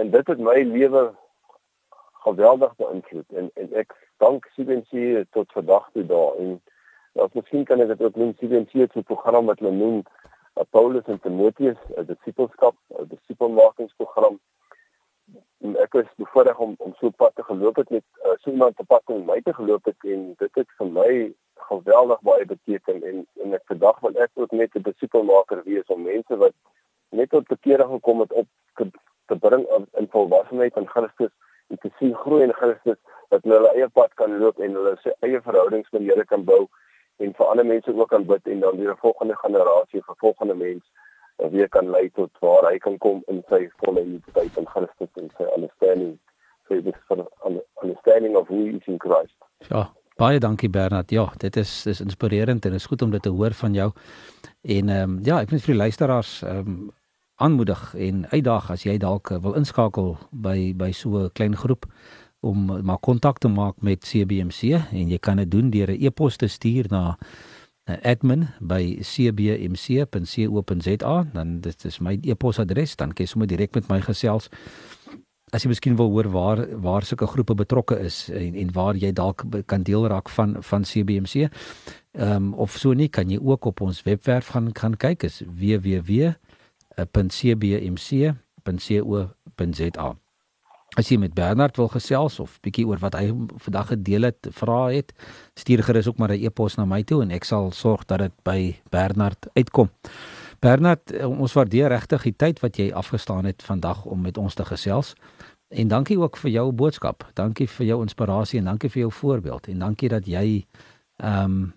En 0.00 0.10
dit 0.10 0.26
het 0.26 0.38
my 0.38 0.62
lewe 0.62 1.02
geweldig 2.24 2.74
beïnvloed 2.76 3.38
en 3.38 3.50
en 3.54 3.74
ek 3.82 3.94
dank 4.24 4.46
CNC 4.54 5.24
tot 5.30 5.52
vandag 5.52 5.88
toe 5.92 6.06
daar 6.06 6.36
en 6.42 6.60
as 7.24 7.32
miskien 7.38 7.64
kan 7.64 7.80
ek 7.80 7.88
dit 7.92 8.02
ook 8.06 8.16
noem 8.16 8.34
CNC 8.40 8.72
'n 8.74 9.10
program 9.10 9.46
wat 9.46 9.58
hulle 9.58 9.74
noem 9.76 10.02
Paulus 10.70 11.04
en 11.06 11.20
Timoteus, 11.20 11.76
'n 11.96 12.04
disipelskap, 12.04 12.74
'n 12.88 13.08
disipelmakingsprogram. 13.08 14.40
En 15.60 15.76
ek 15.76 15.92
was 15.92 16.14
bevoorreg 16.16 16.58
om 16.58 16.74
om 16.78 16.94
so 16.94 17.10
pad 17.10 17.34
te 17.34 17.42
geloop 17.42 17.76
het 17.76 17.90
met 17.90 18.04
uh, 18.24 18.32
so 18.40 18.50
iemand 18.50 18.76
te 18.76 18.84
pad 18.84 19.02
om 19.04 19.24
my 19.24 19.40
te 19.42 19.54
geloop 19.54 19.84
het 19.84 19.96
en 20.00 20.34
dit 20.38 20.54
het 20.54 20.68
vir 20.78 20.86
my 20.86 21.34
geweldig 21.54 22.20
baie 22.20 22.46
beteken 22.46 23.02
en 23.02 23.26
en 23.42 23.54
ek 23.54 23.62
vandag 23.66 24.00
wil 24.00 24.16
ek 24.24 24.30
ook 24.34 24.50
net 24.50 24.74
'n 24.74 24.82
disipelmaker 24.82 25.62
wees 25.64 25.86
om 25.86 26.02
mense 26.02 26.36
wat 26.36 26.54
net 27.08 27.30
tot 27.30 27.46
bekering 27.46 27.90
gekom 27.90 28.20
het 28.20 28.32
op 28.32 28.48
te 29.26 29.36
bring 29.36 29.66
in 29.92 30.08
volwassenheid 30.10 30.76
in 30.76 30.88
Christus 30.88 31.32
en 31.68 31.78
te 31.78 31.90
sien 31.98 32.14
groei 32.14 32.42
in 32.42 32.52
Christus 32.52 32.98
dat 33.28 33.42
hulle 33.42 33.56
hulle 33.56 33.74
eie 33.74 33.88
pad 33.88 34.14
kan 34.14 34.38
loop 34.38 34.58
en 34.58 34.74
hulle 34.78 34.96
se 35.02 35.14
eie 35.20 35.40
verhoudings 35.40 35.90
met 35.90 36.00
die 36.00 36.10
Here 36.10 36.24
kan 36.24 36.44
bou 36.44 36.66
en 37.16 37.34
vir 37.34 37.46
ander 37.46 37.66
mense 37.66 37.94
ook 37.94 38.08
kan 38.08 38.24
bid 38.26 38.46
en 38.46 38.60
dan 38.60 38.76
weer 38.76 38.92
'n 38.92 39.04
volgende 39.06 39.36
generasie 39.36 40.02
vir 40.06 40.16
volgende 40.16 40.54
mens 40.54 40.84
weer 41.36 41.68
kan 41.68 41.90
lei 41.90 42.10
tot 42.10 42.30
waar 42.40 42.70
hy 42.70 42.78
kan 42.78 42.98
kom 42.98 43.22
in 43.26 43.42
sy 43.48 43.68
volle 43.76 44.00
identiteit 44.00 44.56
in 44.56 44.66
Christus 44.66 45.08
en 45.14 45.30
sy 45.36 45.46
understanding 45.56 46.18
so 46.68 46.74
dit 46.74 46.94
is 46.94 47.02
van 47.06 47.26
understanding 47.82 48.36
of 48.36 48.48
who 48.48 48.66
is 48.66 48.86
in 48.86 48.98
Christ. 48.98 49.36
Ja, 49.68 49.90
baie 50.16 50.38
dankie 50.38 50.70
Bernard. 50.70 51.10
Ja, 51.10 51.32
dit 51.36 51.56
is 51.56 51.82
dis 51.82 52.00
inspirerend 52.00 52.64
en 52.64 52.72
is 52.72 52.86
goed 52.86 53.02
om 53.02 53.10
dit 53.10 53.22
te 53.22 53.28
hoor 53.28 53.52
van 53.52 53.72
jou. 53.72 53.90
En 54.62 54.88
ehm 54.88 55.10
um, 55.10 55.18
ja, 55.22 55.40
ek 55.40 55.50
net 55.50 55.64
vir 55.64 55.74
die 55.74 55.82
luisteraars 55.82 56.42
ehm 56.42 56.58
um, 56.58 56.90
aanmoedig 57.42 57.94
en 57.94 58.26
uitdaag 58.30 58.70
as 58.70 58.84
jy 58.86 58.98
dalk 59.02 59.32
wil 59.42 59.56
inskakel 59.58 60.12
by 60.30 60.72
by 60.78 60.92
so 60.92 61.24
'n 61.24 61.32
klein 61.32 61.56
groep 61.56 61.86
om 62.42 62.66
maar 62.82 62.98
kontak 62.98 63.38
te 63.38 63.48
maak 63.48 63.74
met 63.80 64.04
CBMC 64.04 64.62
en 64.90 65.08
jy 65.08 65.18
kan 65.22 65.36
dit 65.38 65.50
doen 65.50 65.70
deur 65.70 65.90
'n 65.90 66.02
e-pos 66.04 66.36
te 66.36 66.46
stuur 66.46 66.86
na 66.90 67.18
uh, 67.88 67.96
admin 68.02 68.48
by 68.60 68.98
cbmc.co.za 69.02 70.14
dan 71.32 71.60
dit 71.60 71.84
is 71.84 71.98
my 71.98 72.18
e-posadres 72.22 72.96
dan 72.96 73.12
kan 73.12 73.24
jy 73.24 73.30
sommer 73.30 73.48
direk 73.48 73.74
met 73.74 73.88
my 73.88 74.00
gesels. 74.00 74.48
As 75.52 75.62
jy 75.62 75.68
miskien 75.68 75.96
wil 75.96 76.10
hoor 76.10 76.28
waar 76.32 76.68
waar 76.80 77.02
sulke 77.04 77.26
groepe 77.26 77.54
betrokke 77.54 77.98
is 78.00 78.28
en 78.30 78.54
en 78.54 78.72
waar 78.72 78.96
jy 78.96 79.12
dalk 79.12 79.44
kan 79.66 79.82
deel 79.82 80.06
raak 80.06 80.28
van 80.28 80.56
van 80.62 80.82
CBMC 80.82 81.34
ehm 81.36 81.50
um, 82.36 82.54
of 82.54 82.78
so 82.78 82.92
nie 82.92 83.08
kan 83.08 83.30
jy 83.30 83.38
ook 83.40 83.64
op 83.64 83.80
ons 83.80 84.02
webwerf 84.02 84.46
gaan 84.46 84.70
gaan 84.74 84.96
kyk 84.96 85.22
is 85.22 85.42
www.cbmc.co.za 85.46 86.32
As 90.92 91.08
jy 91.08 91.16
met 91.16 91.32
Bernard 91.32 91.78
wil 91.80 91.88
gesels 91.88 92.36
of 92.42 92.58
bietjie 92.60 92.84
oor 92.84 93.00
wat 93.00 93.14
hy 93.16 93.30
vandag 93.64 93.94
gedeel 93.94 94.28
het, 94.28 94.48
vra 94.52 94.90
het, 94.92 95.14
stuur 95.56 95.80
gerus 95.86 96.08
ook 96.10 96.18
maar 96.20 96.34
'n 96.36 96.44
e-pos 96.44 96.76
na 96.76 96.84
my 96.84 97.02
toe 97.02 97.22
en 97.22 97.30
ek 97.30 97.44
sal 97.44 97.70
sorg 97.72 98.04
dat 98.04 98.18
dit 98.18 98.32
by 98.44 98.76
Bernard 98.90 99.46
uitkom. 99.54 99.90
Bernard, 100.60 101.12
eh, 101.12 101.26
ons 101.26 101.52
waardeer 101.52 101.88
regtig 101.88 102.22
die 102.22 102.36
tyd 102.36 102.60
wat 102.60 102.76
jy 102.76 102.92
afgestaan 102.92 103.44
het 103.44 103.62
vandag 103.62 104.04
om 104.04 104.20
met 104.20 104.38
ons 104.38 104.54
te 104.54 104.64
gesels. 104.64 105.14
En 105.68 105.88
dankie 105.88 106.18
ook 106.18 106.36
vir 106.36 106.50
jou 106.50 106.72
boodskap. 106.72 107.24
Dankie 107.34 107.68
vir 107.68 107.86
jou 107.86 108.02
inspirasie 108.02 108.58
en 108.58 108.64
dankie 108.64 108.90
vir 108.90 109.00
jou 109.00 109.12
voorbeeld 109.12 109.68
en 109.68 109.78
dankie 109.78 110.08
dat 110.08 110.26
jy 110.26 110.66
ehm 111.16 111.44
um, 111.44 111.74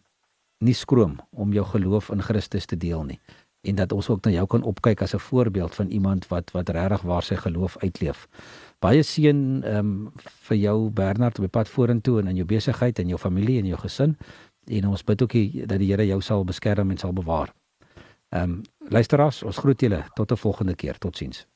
nie 0.60 0.74
skroom 0.74 1.20
om 1.32 1.54
jou 1.54 1.66
geloof 1.66 2.10
in 2.10 2.22
Christus 2.22 2.66
te 2.66 2.78
deel 2.78 3.04
nie 3.04 3.20
en 3.66 3.76
dat 3.76 3.92
ons 3.92 4.10
ook 4.10 4.26
na 4.26 4.32
jou 4.32 4.46
kan 4.48 4.64
opkyk 4.64 5.02
as 5.02 5.14
'n 5.14 5.20
voorbeeld 5.20 5.76
van 5.76 5.88
iemand 5.88 6.28
wat 6.28 6.52
wat 6.52 6.70
regtig 6.70 7.02
waar 7.02 7.24
sy 7.24 7.36
geloof 7.36 7.78
uitleef 7.78 8.28
baie 8.86 9.04
seën 9.04 9.40
ehm 9.64 9.78
um, 9.80 9.94
vir 10.48 10.58
jou 10.62 10.78
Bernard 10.94 11.40
op 11.40 11.46
die 11.48 11.56
pad 11.58 11.70
vorentoe 11.70 12.20
en 12.22 12.28
in 12.32 12.42
jou 12.42 12.46
besigheid 12.46 13.00
en 13.02 13.14
jou 13.14 13.18
familie 13.18 13.58
en 13.60 13.70
jou 13.72 13.80
gesin 13.82 14.18
en 14.78 14.88
ons 14.90 15.04
bid 15.04 15.22
ook 15.22 15.36
dat 15.72 15.80
die 15.82 15.90
Here 15.92 16.06
jou 16.06 16.22
sal 16.22 16.46
beskerm 16.46 16.92
en 16.92 16.98
sal 16.98 17.14
bewaar. 17.14 17.54
Ehm 18.30 18.44
um, 18.44 18.62
luisteraars, 18.90 19.44
ons 19.44 19.58
groet 19.58 19.82
julle 19.82 20.02
tot 20.16 20.32
'n 20.32 20.38
volgende 20.38 20.76
keer. 20.76 20.98
Totsiens. 20.98 21.48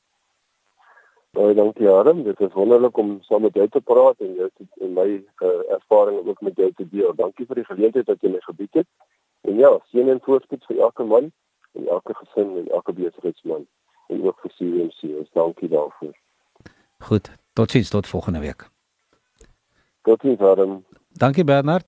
Baie 1.32 1.54
dankie 1.54 1.88
Adam, 1.88 2.22
dit 2.22 2.40
is 2.40 2.52
wonderlik 2.52 2.96
om 2.98 3.18
saam 3.22 3.42
met 3.42 3.54
jou 3.54 3.68
te 3.68 3.80
praat 3.80 4.16
en 4.18 4.34
jou 4.34 4.48
en 4.80 4.92
my 4.92 5.08
uh, 5.42 5.48
ervarings 5.76 6.26
ook 6.26 6.40
met 6.40 6.56
jou 6.56 6.72
te 6.72 6.88
deel. 6.88 7.14
Dankie 7.14 7.46
vir 7.46 7.54
die 7.54 7.64
geleentheid 7.64 8.06
wat 8.06 8.20
jy 8.20 8.30
my 8.30 8.40
gebied 8.40 8.74
het. 8.74 8.88
En 9.40 9.56
ja, 9.56 9.70
seën 9.90 10.08
en 10.08 10.20
voorspoed 10.22 10.64
vir 10.66 10.78
elke 10.78 11.04
man 11.04 11.30
en 11.72 11.86
elke 11.86 12.14
gesin 12.14 12.56
en 12.56 12.68
elke 12.68 12.92
besigheidsman 12.92 13.66
en 14.08 14.26
ook 14.26 14.38
vir 14.42 14.52
CMC. 14.56 15.14
Ons 15.18 15.30
dankie 15.32 15.68
daarvoor. 15.68 16.14
Goed, 17.00 17.30
totsiens 17.52 17.88
tot 17.88 18.06
volgende 18.06 18.38
week. 18.38 18.68
Totsiens 20.02 20.40
Adam. 20.40 20.84
Dankie 21.12 21.44
Bernard. 21.44 21.84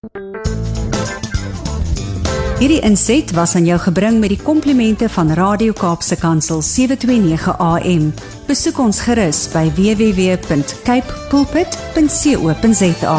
Hierdie 2.62 2.80
inset 2.86 3.32
was 3.34 3.54
aan 3.54 3.64
jou 3.66 3.78
gebring 3.82 4.20
met 4.22 4.28
die 4.30 4.42
komplimente 4.42 5.08
van 5.10 5.32
Radio 5.34 5.72
Kaapse 5.72 6.16
Kansel 6.16 6.62
729 6.62 7.58
AM. 7.58 8.12
Besoek 8.46 8.78
ons 8.78 9.00
gerus 9.02 9.48
by 9.50 9.66
www.cape 9.74 11.26
pulpit.co.za. 11.28 13.18